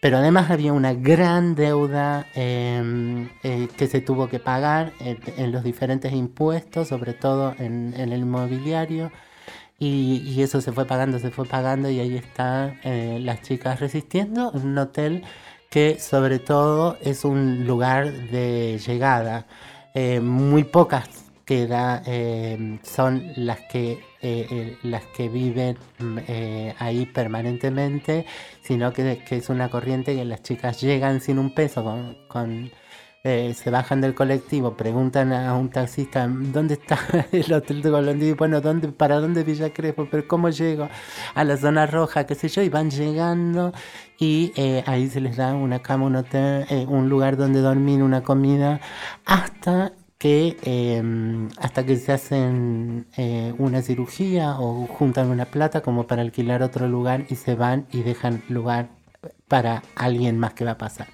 [0.00, 5.50] Pero además había una gran deuda eh, eh, que se tuvo que pagar en, en
[5.52, 9.10] los diferentes impuestos, sobre todo en, en el inmobiliario.
[9.78, 13.80] Y, y eso se fue pagando, se fue pagando y ahí están eh, las chicas
[13.80, 15.24] resistiendo en un hotel
[15.68, 19.46] que sobre todo es un lugar de llegada.
[19.94, 26.74] Eh, muy pocas queda, eh, son las que, eh, eh, las que viven mm, eh,
[26.80, 28.26] ahí permanentemente,
[28.60, 31.84] sino que, es una corriente que las chicas llegan sin un peso,
[32.26, 32.72] con,
[33.22, 36.98] se bajan del colectivo, preguntan a un taxista dónde está
[37.32, 40.08] el hotel de Colombia y bueno, ¿dónde, ¿para dónde Villa Crespo?
[40.10, 40.88] ¿Pero cómo llego
[41.34, 42.26] a la zona roja?
[42.26, 43.72] qué sé yo, y van llegando
[44.18, 44.52] y
[44.86, 48.80] ahí se les da una cama, un hotel, un lugar donde dormir, una comida,
[49.24, 51.02] hasta que eh,
[51.58, 56.88] hasta que se hacen eh, una cirugía o juntan una plata como para alquilar otro
[56.88, 58.88] lugar y se van y dejan lugar
[59.48, 61.08] para alguien más que va a pasar.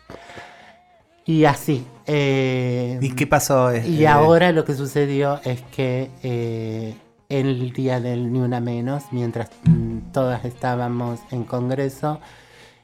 [1.24, 1.86] Y así.
[2.07, 3.74] eh, ¿Y qué pasó?
[3.74, 6.94] y Eh, ahora lo que sucedió es que eh,
[7.28, 12.20] el día del Ni Una Menos, mientras mm, todas estábamos en Congreso,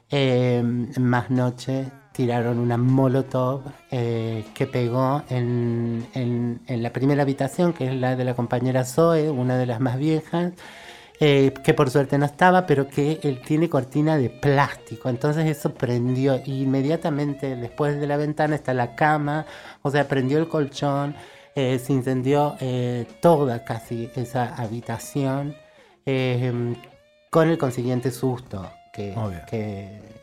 [0.09, 0.63] eh,
[0.97, 3.61] más noche tiraron una molotov
[3.91, 8.83] eh, que pegó en, en- en la primera habitación, que es la de la compañera
[8.83, 10.51] Zoe, una de las más viejas,
[11.21, 15.07] eh, que por suerte no estaba, pero que él tiene cortina de plástico.
[15.07, 19.45] Entonces eso prendió y inmediatamente después de la ventana está la cama,
[19.81, 21.15] o sea, prendió el colchón,
[21.55, 25.55] eh, se incendió eh, toda casi esa habitación
[27.29, 28.69] con el consiguiente susto.
[28.91, 29.13] Que,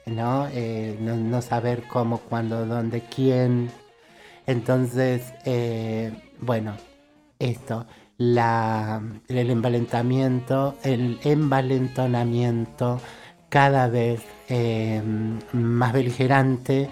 [0.07, 0.47] ¿no?
[0.53, 3.71] Eh, no, no saber cómo, cuándo, dónde, quién.
[4.47, 6.75] Entonces, eh, bueno,
[7.39, 7.87] esto,
[8.17, 13.01] la, el envalentamiento, el envalentonamiento
[13.49, 15.03] cada vez eh,
[15.53, 16.89] más beligerante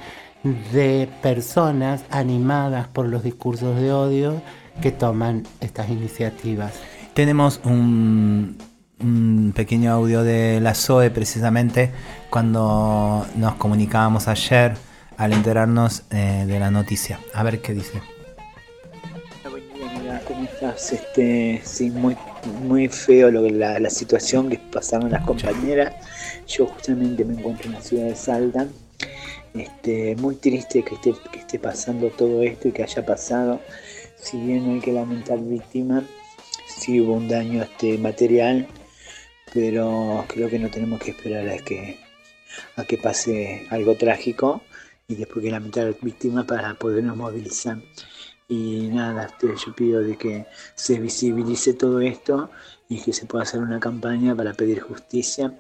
[0.73, 4.43] de personas animadas por los discursos de odio
[4.83, 6.75] que toman estas iniciativas.
[7.15, 8.59] Tenemos un,
[9.01, 11.91] un pequeño audio de la SOE precisamente
[12.31, 14.75] cuando nos comunicábamos ayer
[15.17, 17.21] al enterarnos eh, de la noticia.
[17.33, 18.01] A ver qué dice.
[20.27, 20.93] ¿cómo estás?
[20.93, 22.17] Este, sí, muy,
[22.63, 25.95] muy feo lo que la, la situación que pasaron las compañeras.
[26.47, 28.67] Yo justamente me encuentro en la ciudad de Salta.
[29.55, 33.61] Este, muy triste que esté, que esté pasando todo esto y que haya pasado.
[34.17, 36.05] Si bien no hay que lamentar víctimas,
[36.67, 38.67] sí hubo un daño este, material,
[39.55, 42.01] pero creo que no tenemos que esperar a que,
[42.77, 44.63] a que pase algo trágico
[45.07, 47.79] y después que lamentar víctimas para podernos movilizar.
[48.49, 52.51] Y nada, este, yo pido de que se visibilice todo esto
[52.89, 55.57] y que se pueda hacer una campaña para pedir justicia,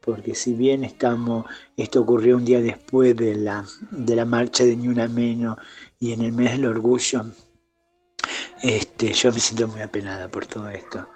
[0.00, 1.44] porque si bien estamos,
[1.76, 5.58] esto ocurrió un día después de la, de la marcha de Ni Una Menos
[5.98, 7.26] y en el mes del orgullo,
[8.62, 11.08] este, yo me siento muy apenada por todo esto.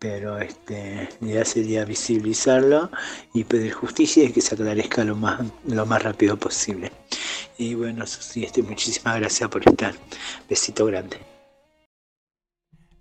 [0.00, 2.90] Pero este, la idea sería visibilizarlo
[3.34, 6.90] y pedir justicia y que se aclarezca lo más, lo más rápido posible.
[7.58, 9.94] Y bueno, sí, este, muchísimas gracias por estar.
[10.48, 11.18] Besito grande.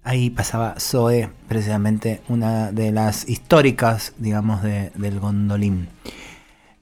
[0.04, 5.88] Ahí pasaba Zoe, precisamente una de las históricas, digamos, de- del gondolín.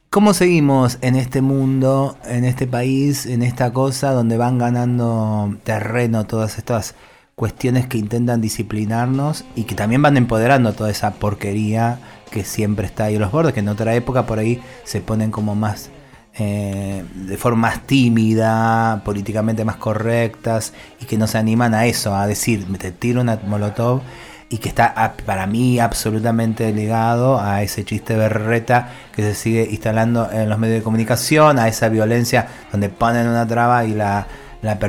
[0.10, 6.26] ¿Cómo seguimos en este mundo, en este país, en esta cosa donde van ganando terreno
[6.26, 6.96] todas estas
[7.38, 12.00] cuestiones que intentan disciplinarnos y que también van empoderando toda esa porquería
[12.32, 15.30] que siempre está ahí a los bordes, que en otra época por ahí se ponen
[15.30, 15.92] como más
[16.40, 22.16] eh, de forma más tímida, políticamente más correctas y que no se animan a eso,
[22.16, 24.02] a decir, te tiro una molotov
[24.50, 30.28] y que está para mí absolutamente ligado a ese chiste berreta que se sigue instalando
[30.32, 34.26] en los medios de comunicación, a esa violencia donde ponen una traba y la,
[34.68, 34.80] la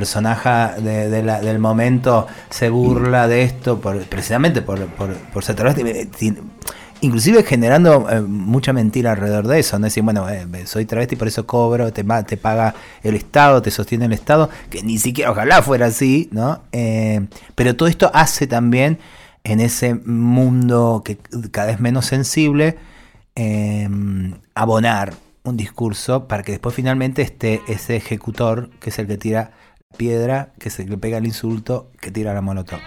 [1.23, 5.43] la- del momento se burla de esto precisamente por, por, por.
[5.87, 6.07] Eh,
[7.01, 11.29] Inclusive generando eh, mucha mentira alrededor de eso, no decir, bueno, eh, soy travesti, por
[11.29, 15.61] eso cobro, te, te paga el Estado, te sostiene el Estado, que ni siquiera ojalá
[15.61, 16.61] fuera así, ¿no?
[17.55, 18.99] Pero todo esto hace también
[19.45, 21.17] en ese mundo que
[21.51, 22.75] cada vez menos sensible,
[23.37, 23.87] eh,
[24.53, 25.13] abonar
[25.43, 29.51] un discurso para que después finalmente esté ese ejecutor, que es el que tira
[29.97, 32.79] piedra, que es el que pega el insulto, que tira la molotov.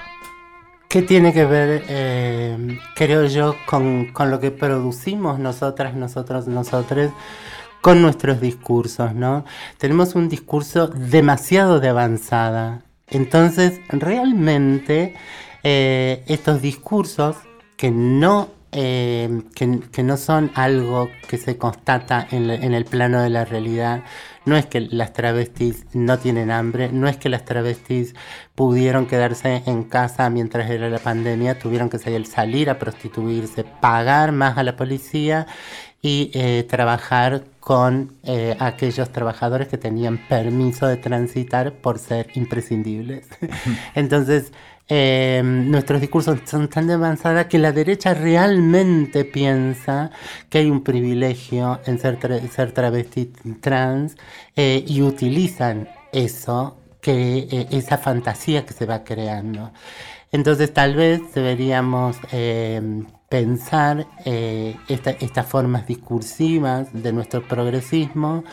[0.88, 7.10] ¿Qué tiene que ver, eh, creo yo, con, lo que producimos nosotras, nosotros, nosotres,
[7.80, 9.44] con nuestros discursos, ¿no?
[9.78, 12.82] Tenemos un discurso demasiado de avanzada.
[13.08, 15.14] Entonces, realmente,
[15.64, 17.36] eh, estos discursos
[17.76, 23.44] que no, eh, que, no son algo que se constata en el plano de la
[23.44, 24.02] realidad,
[24.44, 28.14] no es que las travestis no tienen hambre, no es que las travestis
[28.54, 34.58] pudieron quedarse en casa mientras era la pandemia, tuvieron que salir, a prostituirse, pagar más
[34.58, 35.46] a la policía
[36.00, 43.28] y eh, trabajar con eh, aquellos trabajadores que tenían permiso de transitar por ser imprescindibles.
[43.94, 44.52] Entonces,
[44.88, 50.10] eh, nuestros discursos son tan de avanzada que la derecha realmente piensa
[50.50, 52.18] que hay un privilegio en ser,
[52.50, 54.16] ser travesti trans
[54.56, 59.72] eh, y utilizan eso, que, eh, esa fantasía que se va creando.
[60.32, 62.80] Entonces tal vez deberíamos eh,
[63.28, 68.44] pensar eh, esta- estas formas discursivas de nuestro progresismo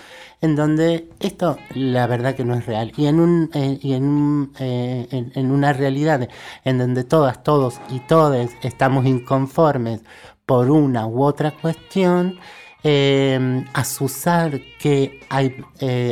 [0.41, 5.07] en donde esto la verdad que no es real y en, un, eh, y eh,
[5.11, 6.27] en, en una realidad
[6.65, 10.01] en donde todas, todos y todes estamos inconformes
[10.45, 12.39] por una u otra cuestión,
[12.83, 15.55] eh, asusar que hay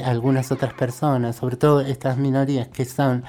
[0.06, 3.24] algunas otras personas, sobre todo estas minorías que son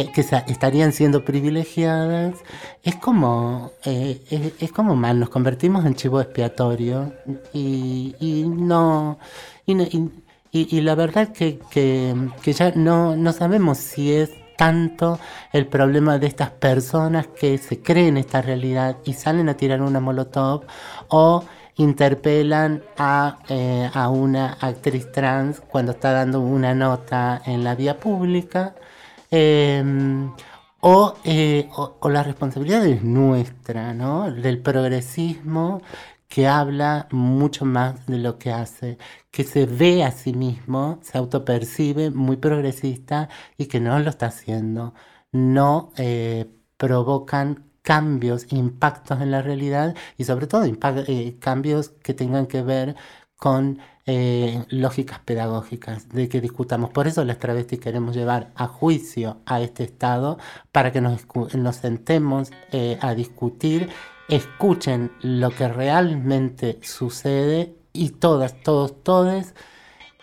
[0.00, 2.34] eh, que estarían siendo privilegiadas,
[2.82, 7.12] es como eh, es, como mal, nos convertimos en chivo expiatorio
[7.52, 9.18] y, y no
[10.52, 15.18] y, la verdad que, que, que ya no, no sabemos si es tanto
[15.52, 20.00] el problema de estas personas que se creen esta realidad y salen a tirar una
[20.00, 20.64] molotov
[21.08, 21.44] o
[21.76, 27.98] interpelan a, eh, a una actriz trans cuando está dando una nota en la vía
[27.98, 28.74] pública.
[29.30, 30.32] Em,
[30.80, 34.30] o, eh, o- o la responsabilidad es nuestra, ¿no?
[34.32, 35.82] Del progresismo
[36.28, 38.98] que habla mucho más de lo que hace,
[39.30, 44.26] que se ve a sí mismo, se autopercibe muy progresista y que no lo está
[44.26, 44.94] haciendo.
[45.32, 52.46] No eh, provocan cambios, impactos en la realidad y sobre todo eh, cambios que tengan
[52.46, 52.96] que ver
[53.36, 56.90] con eh, lógicas pedagógicas, de que discutamos.
[56.90, 60.38] Por eso las travestis queremos llevar a juicio a este Estado
[60.72, 63.88] para que nos, nos sentemos eh, a discutir,
[64.28, 69.54] escuchen lo que realmente sucede y todas, todos, todes,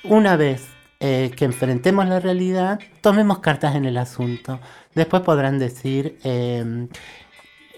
[0.04, 0.68] una vez
[1.00, 4.60] eh, que enfrentemos la realidad, tomemos cartas en el asunto.
[4.96, 6.18] Después podrán decir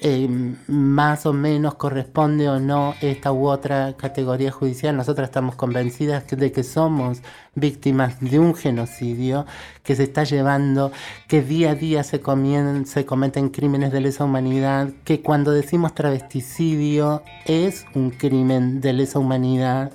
[0.02, 4.96] eh, más o menos corresponde o no esta u otra categoría judicial.
[4.96, 7.22] Nosotras estamos convencidas de que somos
[7.56, 9.46] víctimas de un genocidio
[9.84, 10.92] que se está llevando,
[11.28, 15.94] que día a día se, comien- se cometen crímenes de lesa humanidad, que cuando decimos
[15.94, 19.92] travesticidio es un crimen de lesa humanidad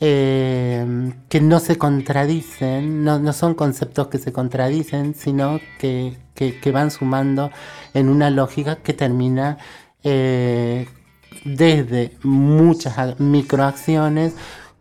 [0.00, 6.16] eh, que no se contradicen, no, son conceptos que se contradicen, sino que,
[6.72, 7.50] van sumando
[7.94, 9.58] en una lógica que termina
[10.02, 10.88] eh,
[11.44, 14.34] desde muchas microacciones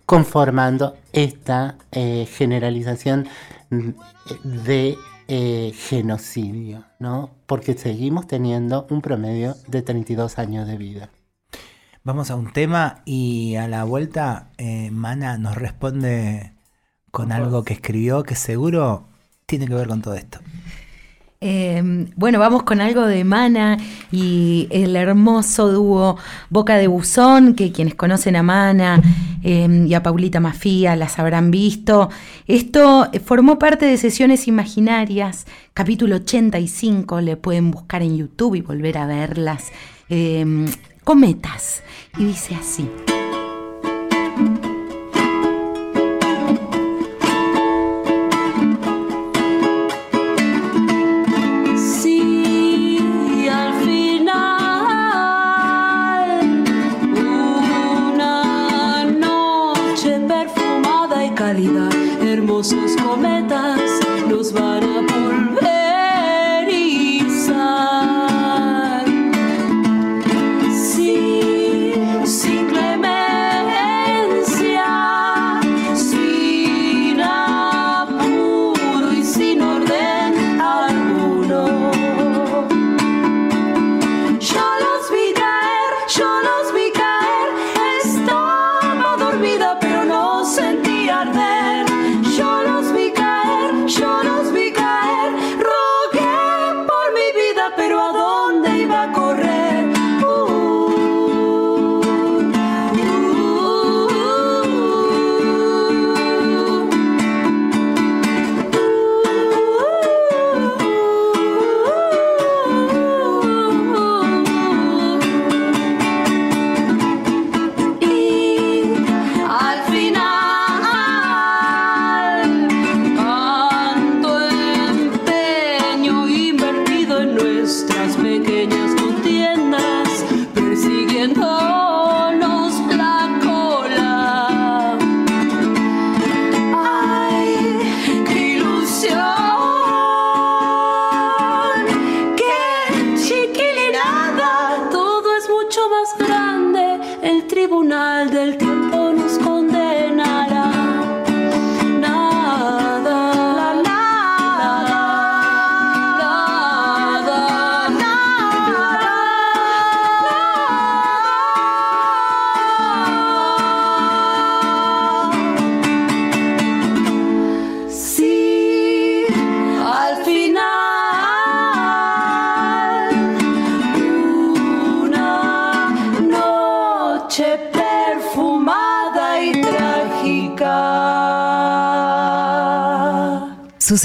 [0.06, 3.28] conformando esta eh, generalización
[4.44, 4.98] de
[5.28, 7.32] genocidio, ¿no?
[7.48, 11.10] Porque seguimos teniendo un promedio de 32 años de vida.
[12.06, 16.52] Vamos a un tema y a la vuelta eh, Mana nos responde
[17.12, 19.08] con algo que escribió que seguro
[19.46, 20.40] tiene que ver con todo esto.
[21.40, 21.82] Eh,
[22.18, 23.78] bueno, vamos con algo de Mana
[24.12, 26.18] y el hermoso dúo
[26.50, 29.02] Boca de Buzón, que quienes conocen a Mana
[29.42, 32.10] eh, y a Paulita Mafía las habrán visto.
[32.48, 38.98] Esto formó parte de Sesiones Imaginarias, capítulo 85, le pueden buscar en YouTube y volver
[38.98, 39.72] a verlas.
[40.10, 40.66] Eh,
[41.04, 41.84] cometas,
[42.18, 42.90] y dice así.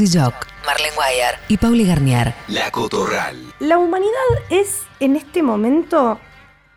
[0.07, 2.35] Jock, Marlene Guayar y Pauli Garnier.
[2.49, 3.37] La Cotorral.
[3.59, 4.13] La humanidad
[4.51, 6.21] es en este momento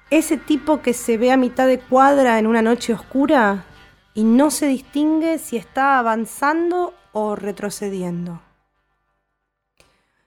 [0.09, 3.65] ese tipo que se ve a mitad de cuadra en una noche oscura
[4.13, 8.41] y no se distingue si está avanzando o retrocediendo.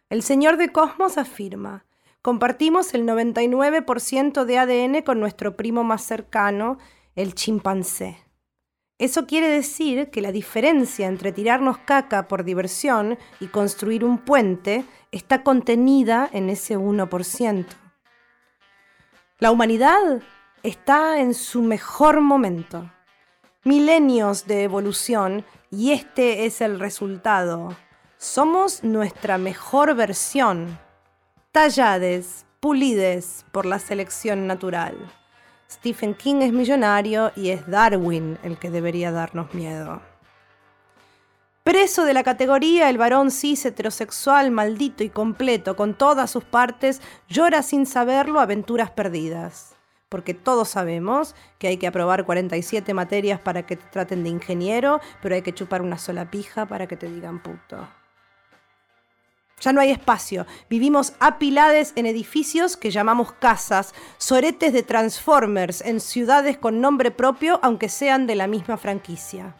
[0.08, 1.84] El señor de Cosmos afirma,
[2.22, 6.78] compartimos el 99% de ADN con nuestro primo más cercano,
[7.16, 8.23] el chimpancé.
[8.98, 14.84] Eso quiere decir que la diferencia entre tirarnos caca por diversión y construir un puente
[15.10, 17.66] está contenida en ese 1%.
[19.40, 20.22] La humanidad
[20.62, 22.92] está en su mejor momento.
[23.64, 27.76] Milenios de evolución y este es el resultado.
[28.16, 30.78] Somos nuestra mejor versión.
[31.50, 34.96] Tallades, pulides por la selección natural.
[35.74, 40.00] Stephen King es millonario y es Darwin el que debería darnos miedo.
[41.64, 47.00] Preso de la categoría, el varón cis heterosexual maldito y completo, con todas sus partes,
[47.28, 49.74] llora sin saberlo aventuras perdidas.
[50.08, 55.00] Porque todos sabemos que hay que aprobar 47 materias para que te traten de ingeniero,
[55.22, 57.88] pero hay que chupar una sola pija para que te digan puto.
[59.64, 60.46] Ya no hay espacio.
[60.68, 67.60] Vivimos apilades en edificios que llamamos casas, soretes de Transformers en ciudades con nombre propio,
[67.62, 69.56] aunque sean de la misma franquicia.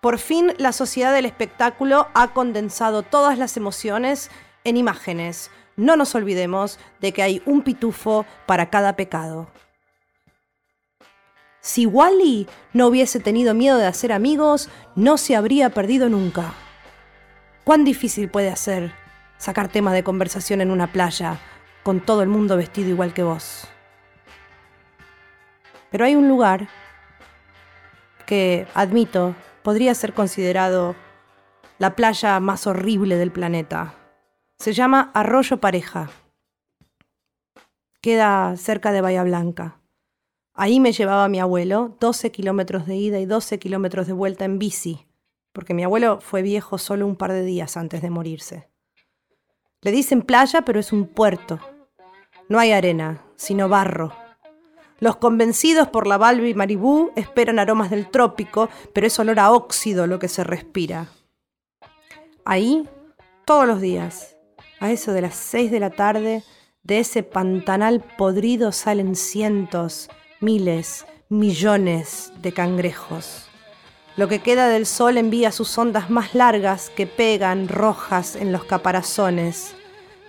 [0.00, 4.30] Por fin, la sociedad del espectáculo ha condensado todas las emociones
[4.62, 5.50] en imágenes.
[5.74, 9.48] No nos olvidemos de que hay un pitufo para cada pecado.
[11.60, 16.54] Si Wally no hubiese tenido miedo de hacer amigos, no se habría perdido nunca.
[17.64, 18.92] ¿Cuán difícil puede ser
[19.38, 21.38] sacar tema de conversación en una playa
[21.84, 23.68] con todo el mundo vestido igual que vos?
[25.92, 26.68] Pero hay un lugar
[28.26, 30.96] que, admito, podría ser considerado
[31.78, 33.94] la playa más horrible del planeta.
[34.58, 36.10] Se llama Arroyo Pareja.
[38.00, 39.78] Queda cerca de Bahía Blanca.
[40.54, 44.58] Ahí me llevaba mi abuelo, 12 kilómetros de ida y 12 kilómetros de vuelta en
[44.58, 45.06] bici,
[45.52, 48.68] porque mi abuelo fue viejo solo un par de días antes de morirse.
[49.82, 51.58] Le dicen playa, pero es un puerto.
[52.48, 54.12] No hay arena, sino barro.
[55.00, 60.06] Los convencidos por la Balbi Maribú esperan aromas del trópico, pero es olor a óxido
[60.06, 61.08] lo que se respira.
[62.44, 62.88] Ahí,
[63.44, 64.36] todos los días,
[64.78, 66.44] a eso de las seis de la tarde,
[66.84, 70.08] de ese pantanal podrido salen cientos,
[70.40, 73.48] miles, millones de cangrejos.
[74.16, 78.64] Lo que queda del sol envía sus ondas más largas que pegan rojas en los
[78.64, 79.74] caparazones.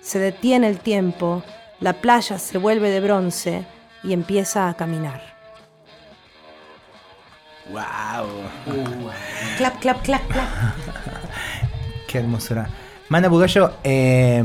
[0.01, 1.43] Se detiene el tiempo,
[1.81, 3.65] la playa se vuelve de bronce
[4.01, 5.21] y empieza a caminar.
[7.71, 8.27] ¡Wow!
[9.57, 10.47] Clap, clap, clap, clap.
[12.07, 12.69] Qué hermosura.
[13.09, 14.41] Mana Bugallo, eh,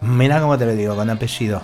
[0.00, 1.62] mira cómo te lo digo, con apellido.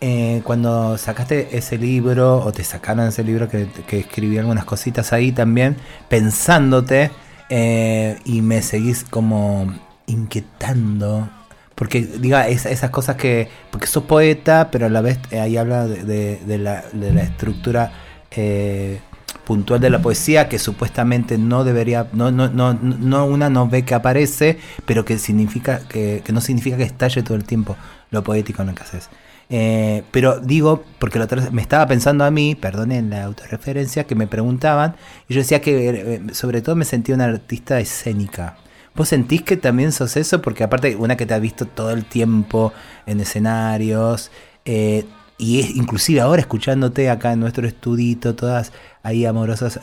[0.00, 5.12] Eh, cuando sacaste ese libro, o te sacaron ese libro que, que escribí algunas cositas
[5.12, 5.76] ahí también,
[6.08, 7.10] pensándote,
[7.48, 9.72] eh, y me seguís como
[10.06, 11.28] inquietando.
[11.74, 13.48] Porque, diga, es- esas cosas que.
[13.70, 16.84] Porque sos poeta, pero a la vez eh, ahí habla de, la,
[17.22, 17.92] estructura
[18.30, 19.00] eh,
[19.44, 22.08] puntual de la poesía que supuestamente no debería.
[22.12, 26.76] No, no, no, no una no ve que aparece, pero que significa que no significa
[26.76, 27.76] que estalle todo el tiempo
[28.10, 29.08] lo poético en lo que haces.
[29.48, 34.14] Eh, pero digo, porque la otra me estaba pensando a mí, perdonen la autorreferencia, que
[34.16, 34.96] me preguntaban,
[35.28, 38.56] y yo decía que eh, sobre todo me sentía una artista escénica.
[38.94, 40.40] ¿Vos sentís que también sos eso?
[40.42, 42.72] Porque aparte, una que te ha visto todo el tiempo
[43.06, 44.30] en escenarios,
[44.64, 45.04] eh,
[45.38, 48.72] y inclusive ahora escuchándote acá en nuestro estudito, todas
[49.02, 49.78] ahí amorosas,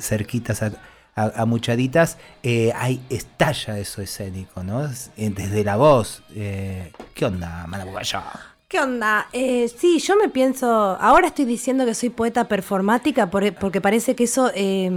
[0.00, 0.72] cerquitas, a,
[1.14, 4.84] a- amuchaditas, eh, hay, estalla eso escénico, ¿no?
[4.86, 6.22] Es- Desde la voz.
[6.34, 8.18] ¿Qué onda, Manabugayo?
[8.68, 9.28] ¿Qué onda?
[9.32, 10.66] Eh, sí, yo me pienso.
[11.00, 14.90] Ahora estoy diciendo que soy poeta performática por- porque parece que eso eh,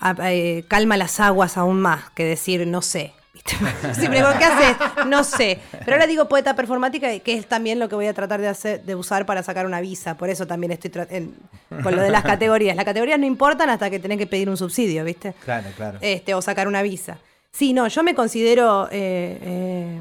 [0.00, 3.12] a- eh, calma las aguas aún más que decir no sé.
[3.94, 4.76] Siempre digo, ¿qué haces?
[5.06, 5.58] No sé.
[5.84, 8.82] Pero ahora digo poeta performática, que es también lo que voy a tratar de hacer,
[8.82, 10.16] de usar para sacar una visa.
[10.16, 11.34] Por eso también estoy en-
[11.82, 12.74] con lo de las categorías.
[12.74, 15.32] Las categorías no importan hasta que tenés que pedir un subsidio, ¿viste?
[15.44, 15.98] Claro, claro.
[16.00, 17.18] este, o sacar una visa.
[17.52, 20.00] Sí, no, yo me considero eh, eh,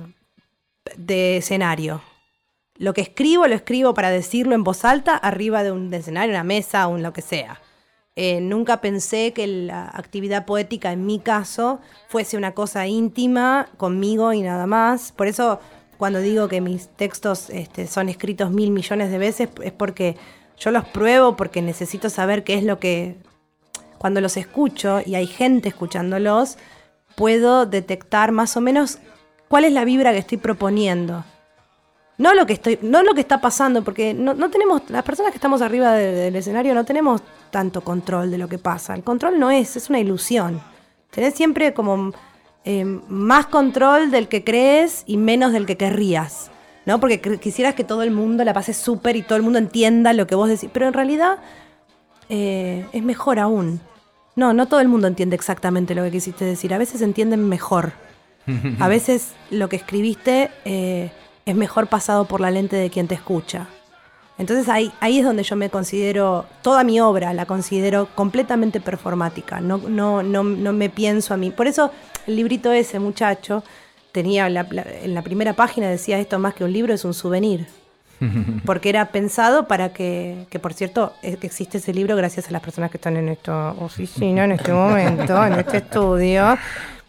[0.98, 2.02] de escenario.
[2.82, 6.44] Lo que escribo, lo escribo para decirlo en voz alta, arriba de un escenario, una
[6.44, 7.62] mesa, un lo que sea.
[8.16, 14.34] Eh, nunca pensé que la actividad poética, en mi caso, fuese una cosa íntima conmigo
[14.34, 15.12] y nada más.
[15.12, 15.60] Por eso,
[16.00, 20.18] cuando digo que mis textos este, son escritos mil millones de veces, es porque
[20.58, 23.16] yo los pruebo, porque necesito saber qué es lo que
[24.00, 26.58] cuando los escucho y hay gente escuchándolos,
[27.16, 28.98] puedo detectar más o menos
[29.50, 31.24] cuál es la vibra que estoy proponiendo.
[32.22, 35.32] No lo que estoy, no lo que está pasando, porque no, no tenemos, las personas
[35.32, 38.94] que estamos arriba de- del escenario no tenemos tanto control de lo que pasa.
[38.94, 40.62] El control no es, es una ilusión.
[41.10, 42.12] Tenés siempre como
[42.64, 46.52] eh, más control del que crees y menos del que querrías.
[46.84, 47.00] ¿No?
[47.00, 50.26] Porque quisieras que todo el mundo la pase súper y todo el mundo entienda lo
[50.26, 50.68] que vos decís.
[50.74, 51.38] Pero en realidad
[52.30, 53.80] eh, es mejor aún.
[54.36, 56.74] No, no todo el mundo entiende exactamente lo que quisiste decir.
[56.74, 57.94] A veces entienden mejor.
[58.80, 61.12] A veces lo que escribiste eh,
[61.46, 63.68] es mejor pasado por la lente de quien te escucha.
[64.38, 69.60] Entonces ahí, ahí es donde yo me considero, toda mi obra la considero completamente performática.
[69.62, 71.52] No, no, no, no me pienso a mí.
[71.52, 71.92] Por eso
[72.26, 73.64] el librito ese, muchacho,
[74.12, 77.14] tenía la- la- en la primera página decía esto más que un libro, es un
[77.14, 77.68] souvenir.
[78.66, 82.62] Porque era pensado para que, que por cierto, eh, existe ese libro gracias a las
[82.62, 86.58] personas que están en esta oficina, en este momento, en este estudio.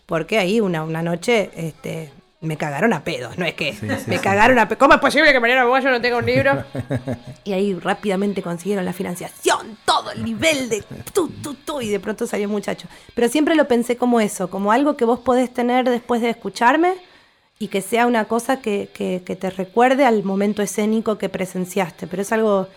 [0.07, 2.11] Porque ahí una, una noche este,
[2.43, 3.39] me cagaron a pedos.
[3.39, 4.19] No es que sí, me sí.
[4.19, 4.79] cagaron a pedos.
[4.79, 6.65] ¿Cómo es posible que Mariana Bogallo no tenga un libro?
[7.45, 11.99] Y ahí rápidamente consiguieron la financiación, todo el nivel de tú, tú, tú, y de
[11.99, 12.87] pronto salió muchacho.
[13.15, 16.95] Pero siempre lo pensé como eso, como algo que vos podés tener después de escucharme
[17.59, 22.07] y que sea una cosa que, que- que te recuerde al momento escénico que presenciaste.
[22.07, 22.69] Pero es algo...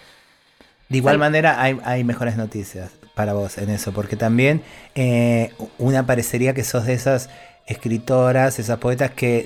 [0.90, 4.62] De igual manera hay, hay mejores noticias para vos en eso, porque también
[4.96, 7.30] eh, una parecería que sos de esas
[7.68, 9.46] escritoras, esas poetas que,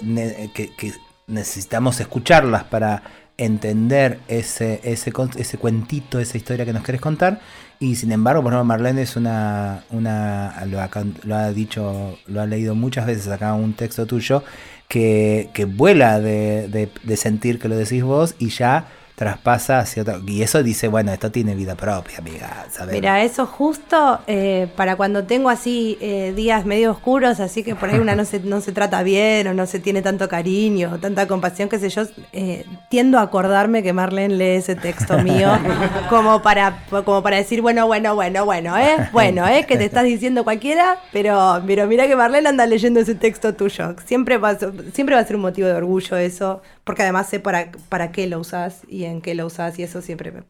[0.53, 0.93] que-
[1.27, 3.03] necesitamos escucharlas para
[3.37, 7.39] entender ese, ese, ese cuentito, esa historia que nos querés contar.
[7.79, 12.41] Y sin embargo, por Marlene es una, una lo, ha, can- lo ha dicho, lo
[12.41, 14.43] ha leído muchas veces acá un texto tuyo,
[14.87, 18.87] que, que vuela de, de- de sentir que lo decís vos y ya
[19.19, 20.21] traspasa hacia otro.
[20.25, 22.65] Y eso dice, bueno, esto tiene vida propia, amiga.
[22.71, 22.93] ¿sabes?
[22.93, 27.89] Mira, eso justo eh, para cuando tengo así eh, días medio oscuros, así que por
[27.89, 30.99] ahí una no se, no se trata bien o no se tiene tanto cariño o
[30.99, 35.49] tanta compasión, qué sé yo, eh, tiendo a acordarme que Marlene lee ese texto mío
[36.09, 39.09] como para, como para decir, bueno, bueno, bueno, bueno, ¿eh?
[39.11, 39.65] Bueno, ¿eh?
[39.67, 43.95] Que te estás diciendo cualquiera, pero, pero mira que Marlene anda leyendo ese texto tuyo.
[44.05, 47.27] Siempre va, a ser- siempre va a ser un motivo de orgullo eso, porque además
[47.27, 50.43] sé para, para qué lo usás y en qué lo usás y eso siempre me,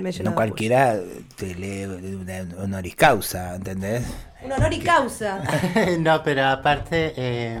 [0.00, 0.98] me, llena no de cualquiera
[1.36, 4.04] te lee una honoris causa, ¿entendés?
[4.42, 5.42] Un honor y causa.
[5.98, 7.60] no, pero aparte, eh,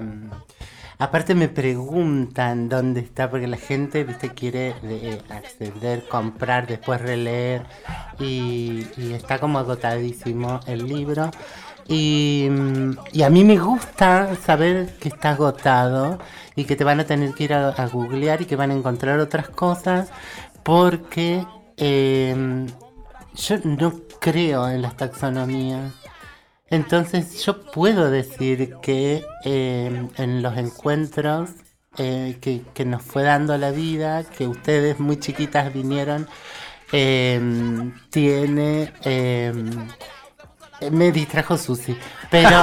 [0.98, 7.62] aparte me preguntan dónde está, porque la gente, viste, quiere eh, acceder, comprar, después releer,
[8.18, 11.30] y, y está como agotadísimo el libro.
[11.88, 12.48] Y,
[13.24, 16.18] a mí me gusta saber que está agotado
[16.56, 19.20] y que te van a tener que ir a, googlear y que van a encontrar
[19.20, 20.10] otras cosas,
[20.64, 22.66] porque eh,
[23.34, 25.92] yo no creo en las taxonomías.
[26.68, 31.50] Entonces yo puedo decir que eh, en los encuentros
[31.98, 36.26] eh, que, que nos fue dando la vida, que ustedes muy chiquitas vinieron,
[36.92, 37.40] eh,
[38.10, 38.92] tiene...
[40.80, 41.96] eh, me distrajo Susi,
[42.30, 42.62] pero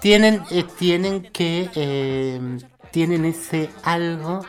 [0.00, 2.58] tienen, eh, tienen que eh,
[2.90, 4.44] tienen ese algo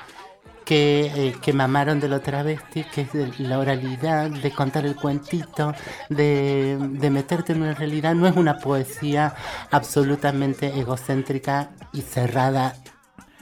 [0.69, 4.95] que, eh, que mamaron de lo travesti, que es de la oralidad, de contar el
[4.95, 5.73] cuentito,
[6.09, 8.13] de, de meterte en una realidad.
[8.13, 9.33] No es una poesía
[9.71, 12.75] absolutamente egocéntrica y cerrada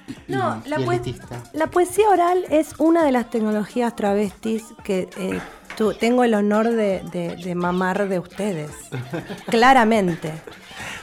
[0.08, 1.44] y, No, la, y poe- elitista.
[1.54, 5.40] la poesía oral es una de las tecnologías travestis que eh,
[6.00, 8.72] tengo el honor de, de- de mamar de ustedes.
[9.50, 10.32] Claramente.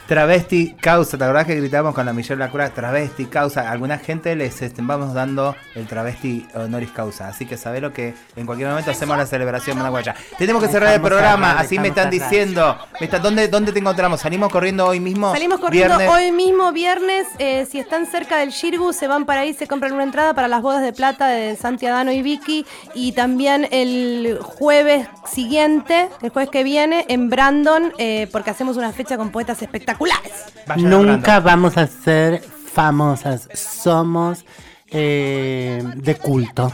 [0.07, 2.71] Travesti causa, ¿te acordás que gritábamos con la Michelle Lacroix?
[2.75, 3.61] Travesti causa.
[3.67, 7.27] A alguna gente les este, vamos dando el travesti honoris causa.
[7.27, 10.13] Así que sabés lo que en cualquier momento hacemos la celebración managuaya.
[10.37, 12.77] Tenemos que cerrar el programa, así me están diciendo.
[12.99, 14.21] Me está- ¿dónde, ¿Dónde te encontramos?
[14.21, 15.31] ¿Salimos corriendo hoy mismo?
[15.33, 16.15] Salimos corriendo Viernes.
[16.15, 17.25] hoy mismo, viernes.
[17.39, 20.47] eh, si están cerca del Shirgu, se van para ahí, se compran una entrada para
[20.47, 22.63] las bodas de plata de Santi Adano y Vicky.
[22.93, 28.91] Y también el jueves siguiente, el jueves que viene, en Brandon, eh, porque hacemos una
[28.91, 29.94] fecha con poetas espectaculares.
[30.67, 34.45] Vayan Nunca vamos a ser famosas, somos
[34.89, 36.73] eh, de culto.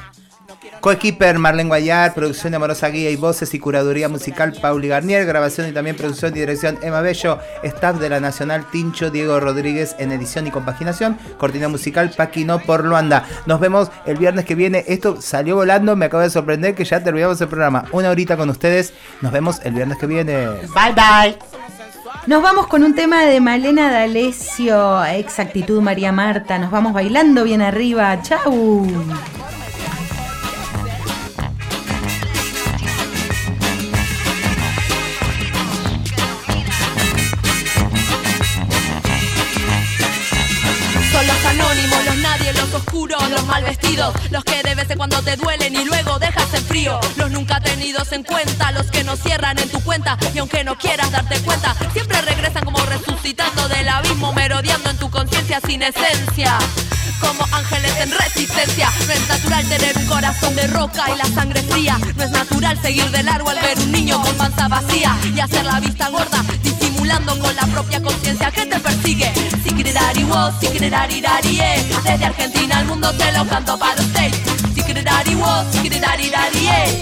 [0.81, 5.69] Coequiper Marlene Guayar, producción de Amorosa Guía y Voces y Curaduría Musical Pauli Garnier, grabación
[5.69, 10.11] y también producción y dirección Emma Bello, staff de la Nacional Tincho Diego Rodríguez en
[10.11, 13.25] edición y compaginación, cortina musical Paquino por Luanda.
[13.45, 14.83] Nos vemos el viernes que viene.
[14.87, 17.85] Esto salió volando, me acabo de sorprender que ya terminamos el programa.
[17.91, 18.91] Una horita con ustedes.
[19.21, 20.47] Nos vemos el viernes que viene.
[20.73, 21.80] Bye bye.
[22.27, 26.59] Nos vamos con un tema de Malena D'Alessio, Exactitud María Marta.
[26.59, 28.21] Nos vamos bailando bien arriba.
[28.21, 28.85] ¡Chau!
[43.19, 46.63] Los mal vestidos, los que de vez en cuando te duelen y luego dejas en
[46.63, 46.99] frío.
[47.17, 50.77] Los nunca tenidos en cuenta, los que no cierran en tu cuenta y aunque no
[50.77, 54.01] quieras darte cuenta, siempre regresan como resucitando de la
[54.33, 56.57] merodeando en tu conciencia sin esencia.
[57.19, 61.61] Como ángeles en resistencia, no es natural tener un corazón de roca y la sangre
[61.63, 61.99] fría.
[62.15, 65.65] No es natural seguir de largo al ver un niño con panza vacía y hacer
[65.65, 66.43] la vista gorda,
[67.19, 69.31] con la propia conciencia que te persigue.
[69.63, 71.21] Si quererari vos, si quererari
[71.59, 71.83] eh.
[72.03, 74.31] Desde Argentina al mundo te lo canto para usted.
[74.73, 76.31] Si quererari vos, si quererari
[76.67, 77.01] eh.